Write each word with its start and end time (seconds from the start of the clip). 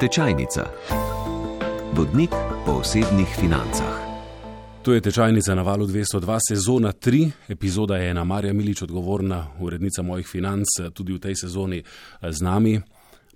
Tečajnica. 0.00 0.70
Vodnik 1.92 2.30
po 2.66 2.72
osebnih 2.72 3.28
financah. 3.40 3.94
To 4.82 4.92
je 4.92 5.00
tečajnica 5.00 5.54
na 5.54 5.62
valu 5.62 5.86
202, 5.86 6.38
sezona 6.48 6.92
3, 6.92 7.30
epizoda 7.48 7.96
je 7.96 8.10
ena. 8.10 8.24
Marja 8.24 8.52
Milič, 8.52 8.82
odgovorna 8.82 9.46
urednica 9.60 10.02
mojih 10.02 10.26
financ, 10.26 10.66
tudi 10.94 11.14
v 11.14 11.18
tej 11.18 11.36
sezoni 11.36 11.82
z 12.22 12.42
nami. 12.42 12.80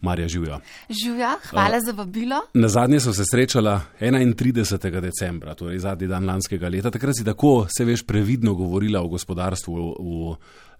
Marja 0.00 0.29
Živja. 0.29 0.61
Živja, 0.90 1.36
hvala 1.50 1.76
uh, 1.76 1.84
za 1.84 1.93
vabilo. 1.93 2.40
Na 2.54 2.68
zadnje 2.68 3.00
so 3.00 3.12
se 3.12 3.22
srečala 3.30 3.80
31. 4.00 5.00
decembra, 5.00 5.54
torej 5.54 5.79
zadnji 5.79 6.09
dan 6.09 6.27
lanskega 6.27 6.68
leta. 6.68 6.90
Takrat 6.90 7.16
si 7.16 7.25
tako, 7.25 7.66
se 7.77 7.84
veš, 7.84 8.02
previdno 8.02 8.54
govorila 8.54 9.00
o 9.00 9.09
gospodarstvu 9.09 9.75
v, 9.75 9.95
v 9.98 10.36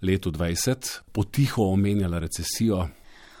letu 0.07 0.31
2020, 0.31 0.99
potiho 1.11 1.63
omenjala 1.63 2.19
recesijo. 2.19 2.87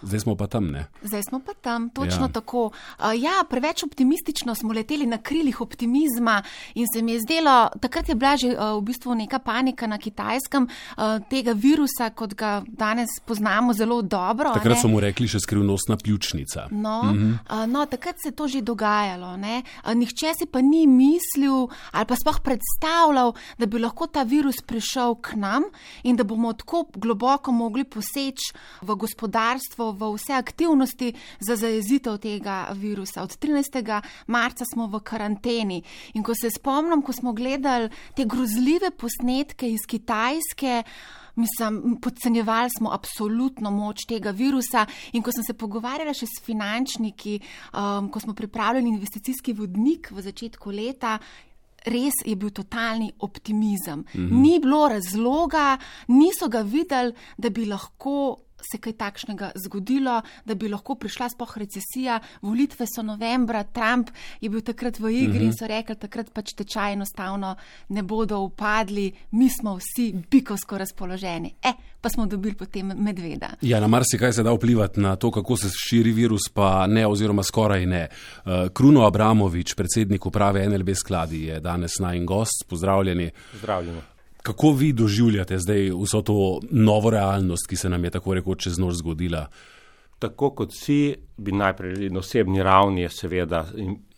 Zdaj 0.01 0.19
smo 0.19 0.35
pa 0.35 0.47
tam, 0.47 0.71
ne? 0.71 0.85
Zdaj 1.01 1.23
smo 1.23 1.39
pa 1.39 1.53
tam, 1.53 1.89
točno 1.89 2.25
ja. 2.25 2.33
tako. 2.33 2.71
Ja, 2.99 3.43
preveč 3.49 3.83
optimistično 3.83 4.55
smo 4.55 4.73
leteli 4.73 5.05
na 5.05 5.17
krilih 5.17 5.61
optimizma 5.61 6.43
in 6.75 6.85
se 6.93 7.01
mi 7.01 7.11
je 7.11 7.19
zdelo, 7.19 7.69
takrat 7.81 8.09
je 8.09 8.15
bila 8.15 8.37
že 8.37 8.55
v 8.55 8.81
bistvu 8.81 9.15
neka 9.15 9.39
panika 9.39 9.87
na 9.87 9.97
kitajskem 9.97 10.67
tega 11.29 11.53
virusa, 11.53 12.09
kot 12.15 12.33
ga 12.33 12.63
danes 12.67 13.09
poznamo 13.25 13.73
zelo 13.73 14.01
dobro. 14.01 14.53
Takrat 14.53 14.81
so 14.81 14.87
mu 14.87 14.99
rekli 14.99 15.27
še 15.27 15.39
skrivnostna 15.43 15.97
pljučnica. 15.97 16.67
No, 16.71 17.03
mhm. 17.03 17.33
no, 17.71 17.85
takrat 17.85 18.15
se 18.23 18.31
je 18.31 18.35
to 18.35 18.47
že 18.47 18.61
dogajalo. 18.61 19.35
Uh, 19.39 19.93
nihče 19.93 20.33
si 20.37 20.45
pa 20.45 20.61
ni 20.61 20.87
mislil 20.87 21.67
ali 21.91 22.05
pa 22.05 22.15
sploh 22.15 22.39
predstavljal, 22.43 23.33
da 23.57 23.65
bi 23.65 23.79
lahko 23.79 24.07
ta 24.07 24.23
virus 24.23 24.61
prišel 24.65 25.15
k 25.21 25.35
nam 25.35 25.67
in 26.03 26.15
da 26.15 26.23
bomo 26.23 26.53
tako 26.53 26.85
globoko 26.95 27.51
mogli 27.51 27.83
poseči 27.83 28.53
v 28.81 28.95
gospodarstvo 28.95 29.88
v 29.91 30.13
vse 30.15 30.33
aktivnosti 30.33 31.13
za 31.39 31.55
zajezitev 31.55 32.17
tega 32.17 32.67
virusa. 32.73 33.23
Od 33.23 33.37
13. 33.37 34.01
marca 34.27 34.65
smo 34.65 34.87
v 34.87 34.99
karanteni 35.03 35.83
in 36.13 36.23
ko 36.23 36.33
se 36.35 36.49
spomnim, 36.49 37.01
ko 37.01 37.13
smo 37.13 37.33
gledali 37.33 37.89
te 38.15 38.25
grozljive 38.25 38.91
posnetke 38.91 39.69
iz 39.71 39.85
Kitajske, 39.87 40.83
mislim, 41.39 41.97
podcenjevali 42.01 42.69
smo 42.77 42.91
absolutno 42.91 43.71
moč 43.71 44.05
tega 44.07 44.31
virusa 44.31 44.85
in 45.13 45.23
ko 45.23 45.31
sem 45.31 45.43
se 45.43 45.53
pogovarjala 45.53 46.13
še 46.13 46.27
s 46.27 46.43
finančniki, 46.45 47.39
um, 47.73 48.09
ko 48.09 48.19
smo 48.19 48.33
pripravljali 48.33 48.89
investicijski 48.89 49.53
vodnik 49.53 50.11
v 50.11 50.25
začetku 50.29 50.71
leta, 50.71 51.19
Res 51.87 52.17
je 52.25 52.35
bil 52.35 52.49
totalni 52.51 53.13
optimizem. 53.19 54.03
-hmm. 54.03 54.31
Ni 54.41 54.59
bilo 54.59 54.87
razloga, 54.87 55.77
niso 56.07 56.49
ga 56.49 56.61
videli, 56.61 57.13
da 57.37 57.49
bi 57.49 57.65
lahko 57.65 58.35
se 58.71 58.77
kaj 58.77 58.93
takšnega 58.93 59.51
zgodilo, 59.65 60.21
da 60.45 60.55
bi 60.55 60.69
lahko 60.69 60.95
prišla 60.95 61.29
spoh 61.29 61.57
recesija. 61.57 62.19
Volitve 62.41 62.85
so 62.87 63.03
novembra, 63.03 63.63
Trump 63.63 64.09
je 64.41 64.49
bil 64.49 64.61
takrat 64.61 64.99
v 64.99 65.11
igri 65.11 65.29
uh 65.29 65.35
-huh. 65.35 65.45
in 65.45 65.53
so 65.53 65.67
rekli, 65.67 65.95
takrat 65.95 66.33
pač 66.33 66.53
tečaj 66.53 66.93
enostavno 66.93 67.55
ne 67.89 68.03
bodo 68.03 68.39
upadli, 68.39 69.11
mi 69.31 69.49
smo 69.49 69.77
vsi 69.77 70.13
bikovsko 70.31 70.77
razpoloženi. 70.77 71.55
E, 71.63 71.73
pa 72.01 72.09
smo 72.09 72.25
dobili 72.25 72.55
potem 72.55 72.93
medveda. 72.97 73.49
Ja, 73.61 73.79
na 73.79 73.87
marsikaj 73.87 74.33
se 74.33 74.43
da 74.43 74.51
vplivati 74.51 74.99
na 74.99 75.15
to, 75.15 75.31
kako 75.31 75.57
se 75.57 75.69
širi 75.89 76.11
virus, 76.11 76.41
pa 76.53 76.87
ne, 76.87 77.07
oziroma 77.07 77.43
skoraj 77.43 77.85
ne. 77.85 78.07
Uh, 78.45 78.51
Kruno 78.73 79.05
Abramovič, 79.05 79.73
predsednik 79.73 80.25
uprave 80.25 80.69
NLB 80.69 80.95
skladi, 80.95 81.43
je 81.43 81.59
danes 81.59 81.99
naj 81.99 82.17
in 82.17 82.25
gost. 82.25 82.65
Pozdravljeni. 82.69 83.31
Pozdravljeni. 83.51 84.18
Kako 84.43 84.71
vi 84.71 84.93
doživljate 84.93 85.57
zdaj 85.59 85.89
vso 86.03 86.21
to 86.21 86.59
novo 86.71 87.09
realnost, 87.09 87.67
ki 87.67 87.75
se 87.75 87.89
nam 87.89 88.03
je 88.03 88.09
tako 88.09 88.33
rekoč 88.33 88.63
čez 88.63 88.79
noč 88.79 89.01
zgodila? 89.01 89.47
Tako 90.19 90.49
kot 90.55 90.71
vsi, 90.73 91.15
bi 91.37 91.51
najprej 91.51 92.09
na 92.09 92.19
osebni 92.19 92.63
ravni, 92.63 93.07
seveda, 93.11 93.65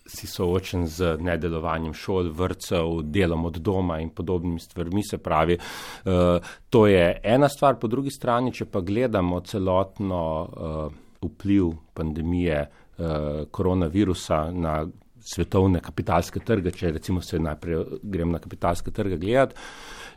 si 0.06 0.28
soočen 0.28 0.88
z 0.88 1.16
nedelovanjem 1.22 1.94
šol, 1.94 2.32
vrtcev, 2.36 3.02
delom 3.04 3.46
od 3.46 3.60
doma 3.64 4.00
in 4.02 4.10
podobnimi 4.10 4.60
stvarmi. 4.60 5.04
Se 5.04 5.18
pravi, 5.18 5.58
uh, 5.58 6.54
to 6.70 6.88
je 6.88 7.20
ena 7.24 7.50
stvar, 7.50 7.80
po 7.80 7.88
drugi 7.88 8.12
strani, 8.12 8.54
če 8.54 8.66
pa 8.66 8.82
gledamo 8.82 9.40
celotno 9.46 10.24
uh, 10.42 11.00
vpliv 11.22 11.72
pandemije 11.94 12.66
uh, 12.66 13.06
koronavirusa 13.52 14.44
na 14.52 14.82
svetovne 15.22 15.80
kapitalske 15.82 16.42
trge, 16.46 16.74
če 16.74 16.92
recimo 16.98 17.22
se 17.22 17.40
najprej 17.40 18.02
grem 18.04 18.32
na 18.34 18.40
kapitalske 18.42 18.92
trge 18.92 19.18
gledati 19.22 19.56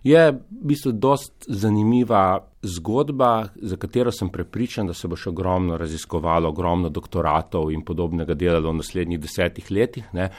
je 0.05 0.33
v 0.33 0.67
bistvu 0.69 0.93
dost 0.93 1.47
zanimiva 1.49 2.45
zgodba, 2.63 3.49
za 3.57 3.77
katero 3.77 4.13
sem 4.13 4.29
prepričan, 4.29 4.87
da 4.87 4.95
se 4.95 5.09
bo 5.09 5.17
še 5.17 5.31
ogromno 5.33 5.79
raziskovalo, 5.81 6.49
ogromno 6.53 6.91
doktoratov 6.93 7.73
in 7.73 7.85
podobnega 7.85 8.37
delalo 8.37 8.73
v 8.73 8.81
naslednjih 8.83 9.21
desetih 9.21 9.71
letih. 9.71 10.09
Ne. 10.13 10.31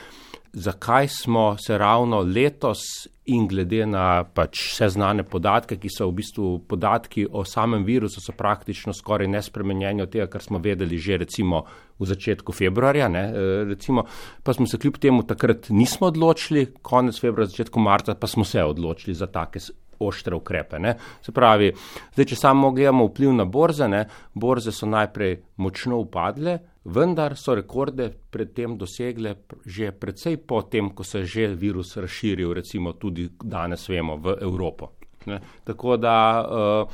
Zakaj 0.58 1.08
smo 1.08 1.58
se 1.58 1.78
ravno 1.78 2.20
letos 2.20 2.80
in 3.26 3.48
glede 3.48 3.86
na 3.86 4.24
pač 4.24 4.62
vse 4.72 4.88
znane 4.90 5.24
podatke, 5.28 5.76
ki 5.76 5.90
so 5.92 6.08
v 6.08 6.14
bistvu 6.22 6.52
podatki 6.70 7.26
o 7.28 7.44
samem 7.44 7.84
virusu, 7.84 8.22
so 8.24 8.32
praktično 8.32 8.94
skoraj 8.96 9.28
nespremenjeni 9.28 10.06
od 10.06 10.14
tega, 10.14 10.30
kar 10.32 10.44
smo 10.44 10.62
vedeli 10.64 10.98
že 10.98 11.18
recimo 11.26 11.66
v 12.00 12.08
začetku 12.08 12.56
februarja. 12.56 13.10
Ne, 13.12 13.24
e, 13.28 13.64
recimo, 13.74 14.06
pa 14.44 14.54
smo 14.54 14.68
se 14.68 14.80
kljub 14.80 15.00
temu 15.02 15.26
takrat 15.28 15.68
nismo 15.70 16.08
odločili, 16.08 16.70
konec 16.82 17.20
februarja, 17.20 17.52
začetku 17.52 17.80
marca 17.80 18.16
pa 18.16 18.28
smo 18.28 18.46
se 18.48 18.64
odločili 18.64 19.16
za 19.16 19.28
take 19.28 19.60
oštre 20.00 20.36
ukrepe. 20.36 20.80
Ne. 20.80 20.96
Se 21.22 21.36
pravi, 21.36 21.74
zdaj, 22.14 22.30
če 22.32 22.40
samo 22.40 22.72
gledamo 22.72 23.10
vpliv 23.10 23.34
na 23.36 23.44
borze, 23.46 23.90
ne, 23.92 24.06
borze 24.34 24.72
so 24.72 24.88
najprej 24.88 25.42
močno 25.60 26.00
upadle, 26.00 26.60
vendar 26.86 27.38
so 27.38 27.56
rekorde 27.56 28.10
predtem 28.30 28.78
dosegle 28.78 29.36
že 29.66 29.92
predvsej 29.92 30.38
potem, 30.38 30.90
ko 30.90 31.04
se 31.04 31.20
je 31.20 31.26
že 31.26 31.48
virus 31.56 31.98
razširil, 31.98 32.54
recimo 32.54 32.94
tudi 32.94 33.30
danes 33.44 33.90
vemo 33.90 34.18
v 34.18 34.38
Evropo. 34.42 34.92
Ne. 35.26 35.40
Tako 35.64 35.98
da 35.98 36.46
uh, 36.46 36.90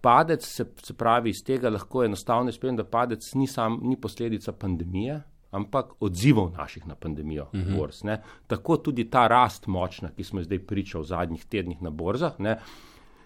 padec, 0.00 0.44
se, 0.44 0.66
se 0.82 0.94
pravi, 0.94 1.30
iz 1.30 1.44
tega 1.46 1.70
lahko 1.70 2.04
enostavno 2.04 2.50
izpeljem, 2.50 2.76
da 2.76 2.84
padec 2.84 3.34
ni, 3.34 3.46
sam, 3.46 3.78
ni 3.82 3.96
posledica 4.00 4.52
pandemije, 4.52 5.20
ampak 5.50 5.94
odzivov 6.00 6.50
naših 6.58 6.86
na 6.86 6.94
pandemijo. 6.94 7.46
Uh 7.52 7.60
mhm. 7.60 7.70
-huh. 7.70 7.76
borz, 7.76 8.02
Tako 8.46 8.76
tudi 8.76 9.10
ta 9.10 9.26
rast 9.26 9.66
močna, 9.66 10.10
ki 10.16 10.24
smo 10.24 10.42
zdaj 10.42 10.58
pričali 10.58 11.04
v 11.04 11.06
zadnjih 11.06 11.44
tednih 11.44 11.82
na 11.82 11.90
borzah, 11.90 12.40
ne, 12.40 12.58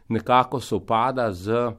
nekako 0.08 0.60
se 0.60 0.74
upada 0.74 1.32
z 1.32 1.72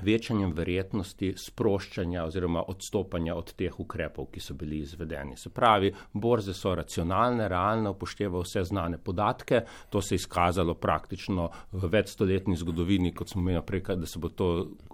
večanjem 0.00 0.52
verjetnosti 0.56 1.34
sproščanja 1.36 2.24
oziroma 2.24 2.62
odstopanja 2.68 3.34
od 3.36 3.52
teh 3.58 3.80
ukrepov, 3.80 4.30
ki 4.32 4.40
so 4.40 4.54
bili 4.54 4.78
izvedeni. 4.82 5.36
Se 5.36 5.50
pravi, 5.50 5.92
borze 6.12 6.54
so 6.54 6.74
racionalne, 6.74 7.48
realne, 7.48 7.92
upoštevajo 7.92 8.42
vse 8.46 8.64
znane 8.64 8.98
podatke. 8.98 9.64
To 9.90 10.00
se 10.00 10.14
je 10.14 10.22
izkazalo 10.22 10.74
praktično 10.74 11.50
v 11.72 11.92
večstoletni 11.92 12.56
zgodovini, 12.56 13.12
kot 13.14 13.28
smo 13.28 13.42
imeli 13.42 13.62
prej, 13.66 13.84
da 13.96 14.06
se 14.06 14.18
bo 14.18 14.28
to 14.28 14.48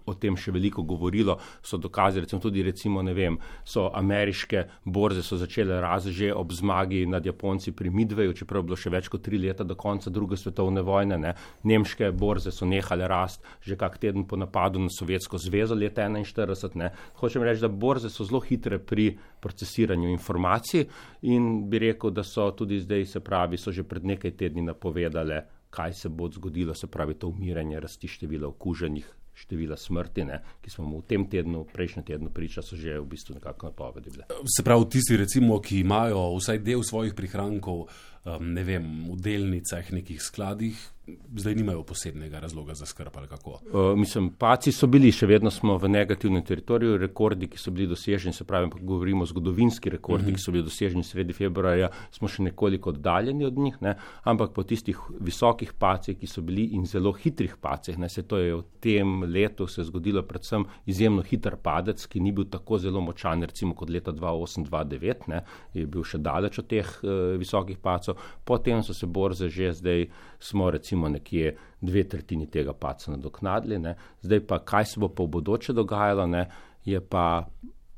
o 0.08 0.14
tem 0.16 0.36
še 0.40 0.52
veliko 0.54 0.82
govorilo, 0.88 1.38
so 1.62 1.78
dokazi, 1.80 2.22
recimo 2.24 2.40
tudi, 2.40 2.64
recimo, 2.64 3.02
ne 3.04 3.14
vem, 3.14 3.38
so 3.68 3.88
ameriške 3.94 4.64
borze 4.84 5.22
so 5.22 5.36
začele 5.36 5.80
rast 5.84 6.08
že 6.08 6.30
ob 6.32 6.52
zmagi 6.56 7.04
nad 7.06 7.26
Japonci 7.26 7.74
pri 7.76 7.90
Midveju, 7.92 8.32
čeprav 8.40 8.62
je 8.62 8.68
bilo 8.70 8.78
še 8.80 8.92
več 8.94 9.10
kot 9.12 9.22
tri 9.26 9.38
leta 9.38 9.66
do 9.68 9.76
konca 9.76 10.10
druge 10.10 10.38
svetovne 10.40 10.82
vojne. 10.82 11.18
Ne. 11.20 11.34
Nemške 11.68 12.10
borze 12.16 12.52
so 12.54 12.66
nehale 12.66 13.08
rast 13.08 13.44
že 13.60 13.76
kak 13.76 13.98
teden 14.00 14.24
po 14.24 14.38
napadu 14.40 14.80
na 14.80 14.87
Sovjetsko 14.90 15.38
zvezo 15.38 15.74
leta 15.74 16.08
1941. 16.08 16.90
Hočem 17.20 17.42
reči, 17.42 17.60
da 17.60 17.68
borze 17.68 18.10
so 18.10 18.24
zelo 18.24 18.40
hitre 18.40 18.78
pri 18.78 19.10
procesiranju 19.40 20.08
informacij 20.08 20.86
in 21.22 21.68
bi 21.70 21.78
rekel, 21.78 22.10
da 22.10 22.22
so 22.22 22.50
tudi 22.50 22.80
zdaj, 22.80 23.06
se 23.06 23.20
pravi, 23.20 23.58
so 23.58 23.72
že 23.72 23.82
pred 23.82 24.04
nekaj 24.04 24.36
tedni 24.36 24.62
napovedale, 24.62 25.42
kaj 25.70 25.94
se 25.94 26.08
bo 26.08 26.28
zgodilo, 26.32 26.74
se 26.74 26.86
pravi, 26.86 27.14
to 27.14 27.28
umiranje 27.28 27.80
rasti 27.80 28.08
števila 28.08 28.48
okuženih. 28.48 29.14
Števila 29.38 29.76
smrti, 29.78 30.24
ne, 30.26 30.40
ki 30.58 30.70
smo 30.70 30.84
mu 30.90 30.98
v 30.98 31.06
tem 31.06 31.22
tednu, 31.30 31.60
prejšnjem 31.70 32.04
tednu 32.08 32.30
priča, 32.34 32.58
so 32.58 32.74
že 32.74 32.96
v 32.98 33.04
bistvu 33.06 33.36
nekako 33.36 33.68
napovedali. 33.70 34.26
Se 34.50 34.64
pravi, 34.66 34.88
tisti, 34.90 35.14
recimo, 35.16 35.60
ki 35.62 35.84
imajo 35.84 36.24
vsaj 36.40 36.58
del 36.58 36.82
svojih 36.82 37.14
prihrankov, 37.14 37.84
um, 37.86 38.48
ne 38.50 38.64
vem, 38.66 38.88
v 39.06 39.14
delnicah, 39.22 39.92
nekih 39.94 40.18
skladih, 40.18 40.74
zdaj 41.36 41.54
nimajo 41.54 41.82
posebnega 41.82 42.40
razloga 42.40 42.74
za 42.74 42.86
skrb 42.86 43.12
ali 43.14 43.28
kako. 43.28 43.50
Uh, 43.50 43.98
mislim, 43.98 44.30
paci 44.30 44.72
so 44.72 44.86
bili, 44.86 45.12
še 45.12 45.26
vedno 45.26 45.50
smo 45.50 45.76
v 45.78 45.88
negativnem 45.88 46.42
teritoriju, 46.44 46.98
rekordi, 46.98 47.48
ki 47.48 47.58
so 47.58 47.70
bili 47.70 47.86
doseženi, 47.88 48.34
se 48.34 48.44
pravi, 48.44 48.70
govorimo 48.80 49.22
o 49.22 49.26
zgodovinski 49.26 49.90
rekordi, 49.90 50.24
uh 50.26 50.30
-huh. 50.30 50.36
ki 50.36 50.42
so 50.42 50.52
bili 50.52 50.64
doseženi 50.64 51.04
sredi 51.04 51.32
februarja, 51.32 51.90
smo 52.10 52.28
še 52.28 52.42
nekoliko 52.42 52.90
oddaljeni 52.90 53.44
od 53.44 53.58
njih, 53.58 53.76
ne? 53.80 53.94
ampak 54.24 54.52
po 54.52 54.62
tistih 54.62 54.98
visokih 55.20 55.72
pacih, 55.72 56.18
ki 56.18 56.26
so 56.26 56.42
bili 56.42 56.64
in 56.64 56.86
zelo 56.86 57.12
hitrih 57.12 57.56
pacih, 57.60 57.98
ne 57.98 58.08
se 58.08 58.22
to 58.22 58.38
je 58.38 58.54
v 58.54 58.62
tem 58.80 59.22
letu 59.22 59.66
se 59.66 59.84
zgodilo 59.84 60.22
predvsem 60.22 60.64
izjemno 60.86 61.22
hiter 61.22 61.56
padec, 61.56 62.06
ki 62.06 62.20
ni 62.20 62.32
bil 62.32 62.44
tako 62.44 62.78
zelo 62.78 63.00
močan, 63.00 63.42
recimo 63.42 63.74
kot 63.74 63.90
leta 63.90 64.12
2008-2009, 64.12 65.40
je 65.74 65.86
bil 65.86 66.04
še 66.04 66.18
daleč 66.18 66.58
od 66.58 66.66
teh 66.66 66.86
uh, 67.02 67.38
visokih 67.38 67.78
pacov, 67.78 68.18
potem 68.44 68.82
so 68.82 68.94
se 68.94 69.06
borze 69.06 69.48
že 69.48 69.72
zdaj, 69.72 70.08
smo 70.40 70.70
recimo 70.70 70.97
recimo 70.98 71.08
nekje 71.08 71.56
dve 71.80 72.08
tretjini 72.08 72.50
tega 72.50 72.72
paca 72.72 73.10
nadoknadili. 73.10 73.78
Ne. 73.78 73.94
Zdaj 74.22 74.46
pa, 74.46 74.58
kaj 74.58 74.84
se 74.84 75.00
bo 75.00 75.08
pa 75.08 75.22
v 75.22 75.28
bodoče 75.28 75.72
dogajalo, 75.72 76.26
ne, 76.26 76.48
je 76.84 77.00
pa 77.00 77.46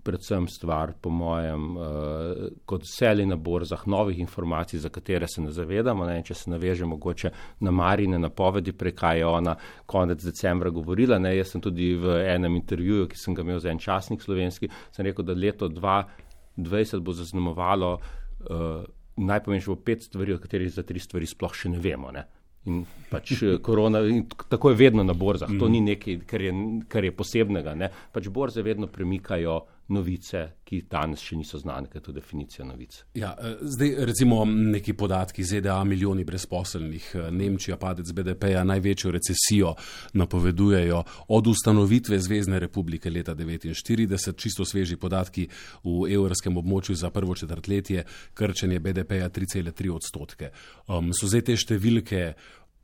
predvsem 0.03 0.49
stvar, 0.49 0.95
po 1.01 1.11
mojem, 1.11 1.77
uh, 1.77 2.49
kot 2.65 2.83
vseli 2.83 3.27
na 3.27 3.37
borzah, 3.37 3.87
novih 3.87 4.19
informacij, 4.19 4.81
za 4.81 4.89
katere 4.89 5.27
se 5.29 5.43
ne 5.43 5.51
zavedamo. 5.53 6.07
Ne? 6.07 6.23
Če 6.23 6.35
se 6.35 6.51
naveže 6.51 6.87
mogoče 6.87 7.31
na 7.61 7.71
Marine 7.71 8.19
napovedi, 8.19 8.73
prekaj 8.73 9.19
je 9.19 9.27
ona 9.27 9.57
konec 9.87 10.25
decembra 10.25 10.71
govorila. 10.71 11.19
Ne? 11.19 11.37
Jaz 11.37 11.53
sem 11.53 11.61
tudi 11.61 11.95
v 11.95 12.17
enem 12.33 12.57
intervjuju, 12.57 13.09
ki 13.09 13.21
sem 13.21 13.37
ga 13.37 13.45
imel 13.45 13.61
za 13.61 13.71
en 13.71 13.79
časnik 13.79 14.23
slovenski, 14.23 14.71
sem 14.91 15.05
rekel, 15.05 15.25
da 15.25 15.37
leto 15.37 15.69
2020 15.69 17.05
bo 17.05 17.13
zaznamovalo 17.13 17.93
uh, 18.01 18.83
najpomembnejše 19.21 19.81
pet 19.85 20.03
stvari, 20.03 20.33
o 20.33 20.41
katerih 20.41 20.73
za 20.73 20.83
tri 20.83 20.99
stvari 20.99 21.29
sploh 21.29 21.55
še 21.55 21.77
ne 21.77 21.79
vemo. 21.79 22.09
Ne? 22.13 22.25
In 22.69 22.83
pač 23.09 23.33
eh, 23.41 23.59
korona, 23.65 24.03
in 24.05 24.27
tako 24.49 24.71
je 24.71 24.77
vedno 24.77 25.05
na 25.05 25.15
borzah, 25.17 25.49
to 25.49 25.69
mm. 25.69 25.73
ni 25.73 25.81
nekaj, 25.81 26.19
kar 26.29 26.43
je, 26.45 26.53
kar 26.93 27.05
je 27.05 27.13
posebnega. 27.17 27.75
Ne? 27.75 27.89
Pač 28.13 28.29
borze 28.29 28.63
vedno 28.63 28.87
premikajo 28.87 29.63
novice, 29.91 30.43
ki 30.65 30.83
danes 30.91 31.23
še 31.25 31.37
niso 31.37 31.59
znane, 31.59 31.89
kaj 31.91 31.99
je 31.99 32.05
to 32.07 32.13
definicija 32.13 32.65
novic. 32.67 32.97
Ja, 33.15 33.35
eh, 33.39 33.57
zdaj, 33.61 33.95
recimo, 34.11 34.45
neki 34.45 34.93
podatki 34.93 35.45
ZDA, 35.45 35.85
milijoni 35.85 36.25
brezposelnih, 36.25 37.11
eh, 37.15 37.31
Nemčija, 37.31 37.77
padec 37.77 38.13
BDP-ja, 38.13 38.65
največjo 38.65 39.11
recesijo 39.11 39.75
napovedujejo 40.13 41.03
od 41.29 41.47
ustanovitve 41.47 42.19
Zvezdne 42.19 42.59
republike 42.59 43.11
leta 43.11 43.35
1949, 43.35 44.37
čisto 44.37 44.65
sveži 44.65 44.97
podatki 44.97 45.49
v 45.85 46.13
evrskem 46.15 46.57
območju 46.57 46.95
za 46.95 47.11
prvo 47.11 47.35
četrtletje, 47.35 48.05
krčenje 48.35 48.81
BDP-ja 48.81 49.29
3,3 49.29 49.91
odstotke. 49.91 50.51
Um, 50.89 51.13
so 51.13 51.27
zdaj 51.27 51.49
te 51.51 51.57
številke 51.57 52.35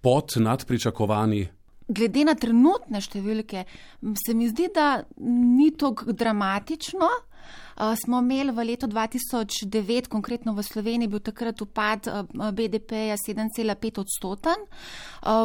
pod 0.00 0.36
nadpričakovanji? 0.40 1.46
Glede 1.86 2.24
na 2.26 2.34
trenutne 2.34 2.98
številke, 3.00 3.62
se 4.18 4.34
mi 4.34 4.48
zdi, 4.50 4.66
da 4.74 5.04
ni 5.22 5.70
tako 5.78 6.12
dramatično. 6.12 7.10
Smo 8.04 8.18
imeli 8.18 8.52
v 8.52 8.64
letu 8.64 8.86
2009, 8.86 10.08
konkretno 10.08 10.54
v 10.56 10.62
Sloveniji, 10.62 11.08
bil 11.08 11.20
takrat 11.20 11.60
upad 11.60 12.08
BDP-ja 12.32 13.16
7,5 13.20 14.00
odstoten, 14.00 14.64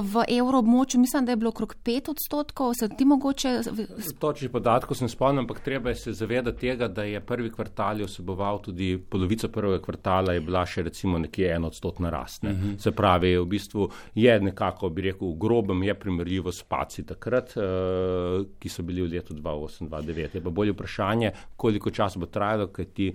v 0.01 0.23
evroobmočju 0.39 0.99
mislim, 0.99 1.25
da 1.25 1.31
je 1.31 1.35
bilo 1.35 1.49
okrog 1.49 1.75
5 1.83 2.11
odstotkov. 2.11 2.73
Se 2.79 2.89
ti 2.89 3.05
mogoče. 3.05 3.59
Točnih 4.19 4.51
podatkov 4.51 4.97
sem 4.97 5.09
spomnil, 5.09 5.43
ampak 5.43 5.59
treba 5.59 5.89
je 5.89 5.95
se 5.95 6.13
zavedati 6.13 6.59
tega, 6.59 6.87
da 6.87 7.03
je 7.03 7.19
prvi 7.19 7.51
kvartal 7.51 8.05
vseboval 8.05 8.61
tudi 8.61 8.97
polovico 9.09 9.47
prvega 9.47 9.81
kvartala, 9.83 10.33
je 10.33 10.41
bila 10.41 10.65
še 10.65 10.83
recimo 10.87 11.19
nekje 11.19 11.51
en 11.55 11.65
odstotna 11.65 12.09
rast. 12.09 12.43
Ne? 12.43 12.51
Uh 12.51 12.57
-huh. 12.57 12.79
Se 12.79 12.91
pravi, 12.91 13.37
v 13.37 13.45
bistvu 13.45 13.89
je 14.15 14.39
nekako, 14.39 14.89
bi 14.89 15.01
rekel, 15.01 15.27
v 15.27 15.37
grobem 15.37 15.83
je 15.83 15.99
primerljivo 15.99 16.51
s 16.51 16.63
paci 16.63 17.05
takrat, 17.05 17.53
uh, 17.57 18.45
ki 18.59 18.69
so 18.69 18.83
bili 18.83 19.01
v 19.01 19.11
letu 19.11 19.33
2008-2009. 19.33 20.35
Je 20.35 20.41
pa 20.41 20.49
bolje 20.49 20.71
vprašanje, 20.71 21.31
koliko 21.57 21.90
časa 21.93 22.19
bo 22.19 22.25
trajalo, 22.25 22.71
ker 22.73 22.87
ti 22.95 23.11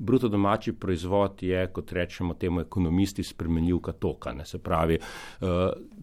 bruto 0.00 0.28
domači 0.28 0.72
proizvod 0.72 1.42
je, 1.42 1.66
kot 1.72 1.92
rečemo 1.92 2.34
temu 2.34 2.60
ekonomisti, 2.60 3.22
spremenljivka 3.22 3.92
toka. 3.92 4.32
Ne? 4.32 4.44
Se 4.44 4.58
pravi, 4.58 4.98
uh, 5.40 5.48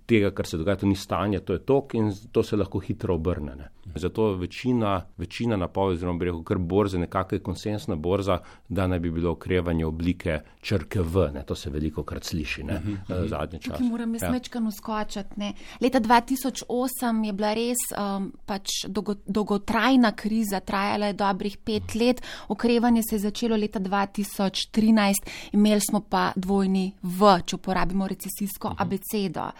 tega, 0.05 0.31
kar 0.31 0.45
se 0.45 0.57
dogaja, 0.57 0.77
to 0.77 0.85
ni 0.85 0.95
stanje, 0.95 1.39
to 1.39 1.53
je 1.53 1.59
tok 1.65 1.93
in 1.93 2.11
to 2.31 2.43
se 2.43 2.55
lahko 2.55 2.79
hitro 2.79 3.15
obrne. 3.15 3.55
Ne? 3.55 3.69
Zato 3.95 4.33
večina, 4.35 5.01
večina 5.17 5.57
napovedi, 5.57 5.99
zelo 5.99 6.17
rekel, 6.19 6.43
kar 6.43 6.57
borze, 6.57 6.99
nekako 6.99 7.35
je 7.35 7.39
konsensna 7.39 7.95
borza, 7.95 8.39
da 8.69 8.87
naj 8.87 8.99
bi 8.99 9.11
bilo 9.11 9.31
okrevanje 9.31 9.85
oblike 9.85 10.39
črke 10.61 11.01
V. 11.01 11.31
Ne? 11.33 11.43
To 11.47 11.55
se 11.55 11.69
veliko 11.69 12.03
krat 12.03 12.23
sliši 12.23 12.63
ne? 12.63 12.73
uh 12.73 12.81
-huh. 12.81 13.23
uh, 13.23 13.29
zadnje 13.29 13.59
čase. 13.59 13.83
Moram 13.83 14.13
jaz 14.13 14.21
ja. 14.21 14.31
mečkano 14.31 14.71
skočati. 14.71 15.53
Leta 15.81 15.99
2008 15.99 17.25
je 17.25 17.33
bila 17.33 17.53
res 17.53 17.77
um, 17.97 18.31
pač 18.45 18.69
dolgo, 18.87 19.15
dolgotrajna 19.25 20.11
kriza, 20.11 20.59
trajala 20.59 21.05
je 21.05 21.13
dobrih 21.13 21.57
pet 21.57 21.95
let, 21.95 22.21
okrevanje 22.47 23.01
se 23.09 23.15
je 23.15 23.19
začelo 23.19 23.55
leta 23.55 23.79
2013, 23.87 25.29
imeli 25.51 25.81
smo 25.81 26.01
pa 26.09 26.31
dvojni 26.35 26.91
V, 27.01 27.41
če 27.45 27.55
uporabimo 27.55 28.07
recesijsko 28.07 28.75
abecedo. 28.77 29.51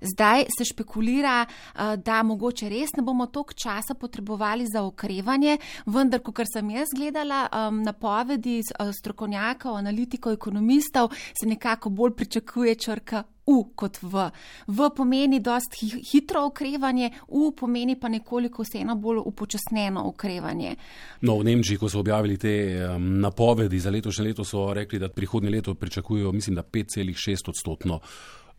Zdaj 0.00 0.44
se 0.58 0.64
špekulira, 0.64 1.46
eh, 1.46 1.96
da 1.96 2.22
mogoče 2.22 2.68
res 2.68 2.92
ne 2.96 3.02
bomo 3.02 3.26
toliko 3.26 3.52
časa 3.52 3.94
potrebovali 3.94 4.66
za 4.66 4.82
okrevanje, 4.82 5.58
vendar, 5.86 6.20
kot 6.20 6.44
sem 6.52 6.70
jaz 6.70 6.92
gledala 6.96 7.48
napovedi 7.70 8.58
eh, 8.60 8.92
strokovnjakov, 8.92 9.76
analitikov, 9.76 10.32
ekonomistov, 10.32 11.10
se 11.40 11.46
nekako 11.46 11.90
bolj 11.90 12.14
pričakuje 12.16 12.74
črka. 12.74 13.24
U 13.46 13.64
kot 13.74 13.98
V. 14.02 14.30
V 14.66 14.90
pomeni 14.96 15.40
dost 15.40 15.74
hitro 16.12 16.46
okrevanje, 16.46 17.10
U 17.28 17.52
pomeni 17.52 17.96
pa 18.00 18.08
nekoliko 18.08 18.62
vseeno 18.62 18.96
bolj 18.96 19.22
upočasneno 19.24 20.08
okrevanje. 20.08 20.76
No, 21.20 21.38
v 21.38 21.44
Nemčiji, 21.44 21.78
ko 21.78 21.88
so 21.88 22.00
objavili 22.00 22.38
te 22.38 22.56
um, 22.86 23.20
napovedi 23.20 23.78
za 23.78 23.90
letošnje 23.90 24.24
leto, 24.24 24.44
so 24.44 24.72
rekli, 24.74 24.98
da 24.98 25.08
prihodnje 25.08 25.50
leto 25.50 25.74
pričakujejo, 25.74 26.32
mislim, 26.32 26.56
da 26.56 26.62
5,6 26.62 27.48
odstotno. 27.48 28.00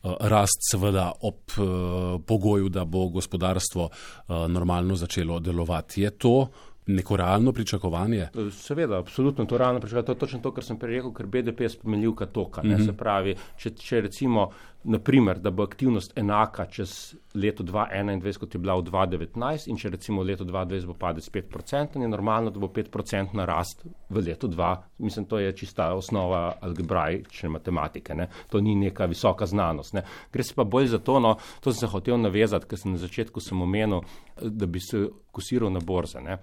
Eh, 0.04 0.16
rast, 0.30 0.62
seveda 0.72 1.12
ob 1.22 1.57
uh, 1.57 2.22
pogoju, 2.25 2.69
da 2.69 2.86
bo 2.86 3.07
gospodarstvo 3.10 3.89
uh, 3.89 4.36
normalno 4.48 4.95
začelo 4.95 5.39
delovati. 5.39 6.01
Je 6.01 6.10
to 6.10 6.48
neko 6.88 7.18
realno 7.18 7.51
pričakovanje? 7.51 8.28
Seveda, 8.51 8.98
absolutno 8.98 9.45
to 9.45 9.57
realno 9.57 9.80
pričakovanje. 9.80 10.06
To 10.06 10.12
je 10.12 10.19
točno 10.19 10.39
to, 10.39 10.51
kar 10.51 10.63
sem 10.63 10.78
prej 10.80 10.95
rekel, 10.95 11.13
ker 11.13 11.25
BDP 11.25 11.60
je 11.60 11.69
spomenljivka 11.69 12.25
toka. 12.25 12.63
Mm 12.63 12.69
-hmm. 12.69 12.86
Se 12.86 12.94
pravi, 12.94 13.36
če, 13.57 13.69
če 13.69 14.01
recimo 14.01 14.51
naprimer, 14.83 15.39
da 15.39 15.51
bo 15.51 15.63
aktivnost 15.63 16.18
enaka 16.18 16.65
čez 16.65 17.15
leto 17.33 17.63
2021, 17.63 18.38
kot 18.39 18.56
je 18.56 18.59
bila 18.59 18.75
v 18.77 18.83
2019, 18.88 19.68
in 19.68 19.77
če 19.77 19.89
recimo 19.89 20.24
leto 20.24 20.45
2020 20.45 20.88
bo 20.88 20.95
padec 20.97 21.27
5%, 21.33 22.01
je 22.01 22.07
normalno, 22.07 22.51
da 22.51 22.59
bo 22.59 22.69
5% 22.74 23.45
rast 23.45 23.85
v 24.09 24.24
letu 24.29 24.47
2. 24.47 24.69
Mislim, 25.03 25.25
to 25.25 25.39
je 25.39 25.53
čista 25.57 25.91
osnova 25.94 26.57
algebraične 26.62 27.50
matematike. 27.50 28.15
Ne? 28.15 28.29
To 28.50 28.62
ni 28.62 28.75
neka 28.75 29.06
visoka 29.06 29.45
znanost. 29.45 29.94
Ne? 29.94 30.06
Gre 30.33 30.44
se 30.44 30.56
pa 30.56 30.63
bolj 30.63 30.88
za 30.95 31.00
to, 31.00 31.19
no, 31.19 31.35
to 31.59 31.74
sem 31.74 31.88
se 31.88 31.91
hotel 31.91 32.18
navezati, 32.21 32.68
ker 32.68 32.79
sem 32.79 32.95
na 32.95 33.01
začetku 33.01 33.44
sem 33.44 33.62
omenil, 33.62 34.01
da 34.41 34.65
bi 34.65 34.79
se 34.79 35.07
kusiral 35.31 35.74
na 35.74 35.83
borze. 35.83 36.21
Ne? 36.21 36.39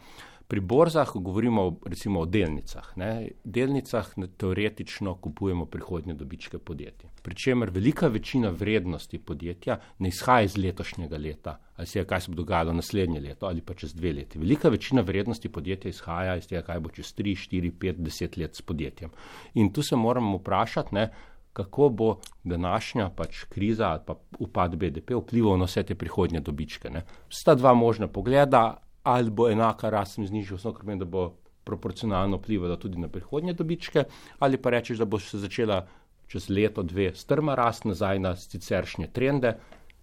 Pri 0.49 0.61
borzah 0.61 1.09
govorimo 1.15 1.77
recimo 1.87 2.21
o 2.21 2.27
delnicah. 2.27 2.93
Ne? 2.97 3.29
Delnicah 3.45 4.13
ne, 4.17 4.27
teoretično 4.27 5.15
kupujemo 5.15 5.67
prihodnje 5.67 6.15
dobičke 6.15 6.59
podjetij. 6.59 7.11
Pričemer 7.23 7.71
velika 7.71 8.09
večina 8.09 8.49
vrednosti 8.51 9.19
podjetja 9.19 9.79
ne 9.99 10.09
izhaja 10.09 10.43
iz 10.45 10.57
letošnjega 10.57 11.17
leta, 11.17 11.59
ali 11.77 11.87
se 11.87 11.99
je 11.99 12.05
kaj 12.05 12.21
se 12.21 12.31
bo 12.31 12.37
dogajalo 12.37 12.73
naslednje 12.73 13.21
leto 13.21 13.47
ali 13.47 13.61
pa 13.61 13.75
čez 13.75 13.95
dve 13.95 14.13
leti. 14.13 14.39
Velika 14.39 14.69
večina 14.69 15.01
vrednosti 15.01 15.49
podjetja 15.49 15.89
izhaja 15.89 16.37
iz 16.37 16.47
tega, 16.47 16.63
kaj 16.63 16.81
bo 16.81 16.91
čez 16.91 17.13
tri, 17.13 17.35
štiri, 17.35 17.71
pet, 17.71 17.97
deset 17.97 18.37
let 18.37 18.57
s 18.57 18.63
podjetjem. 18.63 19.11
In 19.55 19.73
tu 19.73 19.83
se 19.83 19.97
moramo 19.97 20.37
vprašati, 20.37 20.95
ne, 20.95 21.11
kako 21.53 21.89
bo 21.89 22.17
današnja 22.45 23.11
pač 23.17 23.45
kriza 23.49 23.89
ali 23.89 24.01
pa 24.07 24.15
upad 24.39 24.77
BDP 24.77 25.11
vplival 25.11 25.59
na 25.59 25.65
vse 25.65 25.83
te 25.83 25.95
prihodnje 25.95 26.41
dobičke. 26.41 26.91
Ne. 26.91 27.05
Sta 27.29 27.55
dva 27.55 27.75
možna 27.75 28.09
pogleda, 28.09 28.84
ali 29.05 29.31
bo 29.31 29.49
enaka 29.51 29.91
rast 29.91 30.19
znižila, 30.21 30.59
samo 30.59 30.75
ker 30.75 30.87
meni, 30.89 31.05
da 31.05 31.09
bo 31.09 31.29
proporcionalno 31.65 32.37
vplivala 32.37 32.77
tudi 32.77 32.99
na 33.01 33.09
prihodnje 33.09 33.53
dobičke, 33.53 34.05
ali 34.39 34.57
pa 34.57 34.71
rečeš, 34.71 34.99
da 34.99 35.05
bo 35.05 35.19
se 35.19 35.39
začela 35.39 35.85
čez 36.29 36.49
leto, 36.49 36.83
dve 36.83 37.13
strma 37.15 37.55
rast 37.55 37.85
nazaj 37.85 38.19
na 38.19 38.37
siceršnje 38.37 39.09
trende 39.13 39.55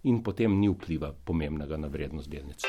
in 0.03 0.23
potem 0.23 0.59
ni 0.59 0.69
vpliva 0.69 1.13
pomembnega 1.25 1.77
na 1.77 1.87
vrednost 1.87 2.29
delnic. 2.29 2.65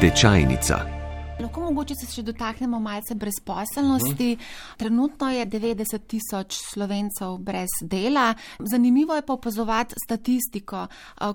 Tečajnica. 0.00 0.97
Lahko 1.38 1.60
mogoče 1.60 1.94
se 1.94 2.06
še 2.10 2.22
dotaknemo 2.26 2.80
malce 2.82 3.14
brezposelnosti. 3.14 4.36
-huh. 4.36 4.76
Trenutno 4.76 5.30
je 5.30 5.46
90 5.46 5.98
tisoč 6.06 6.58
slovencev 6.72 7.36
brez 7.38 7.68
dela. 7.80 8.34
Zanimivo 8.58 9.14
je 9.14 9.22
pa 9.22 9.32
opazovati 9.32 9.94
statistiko. 10.04 10.86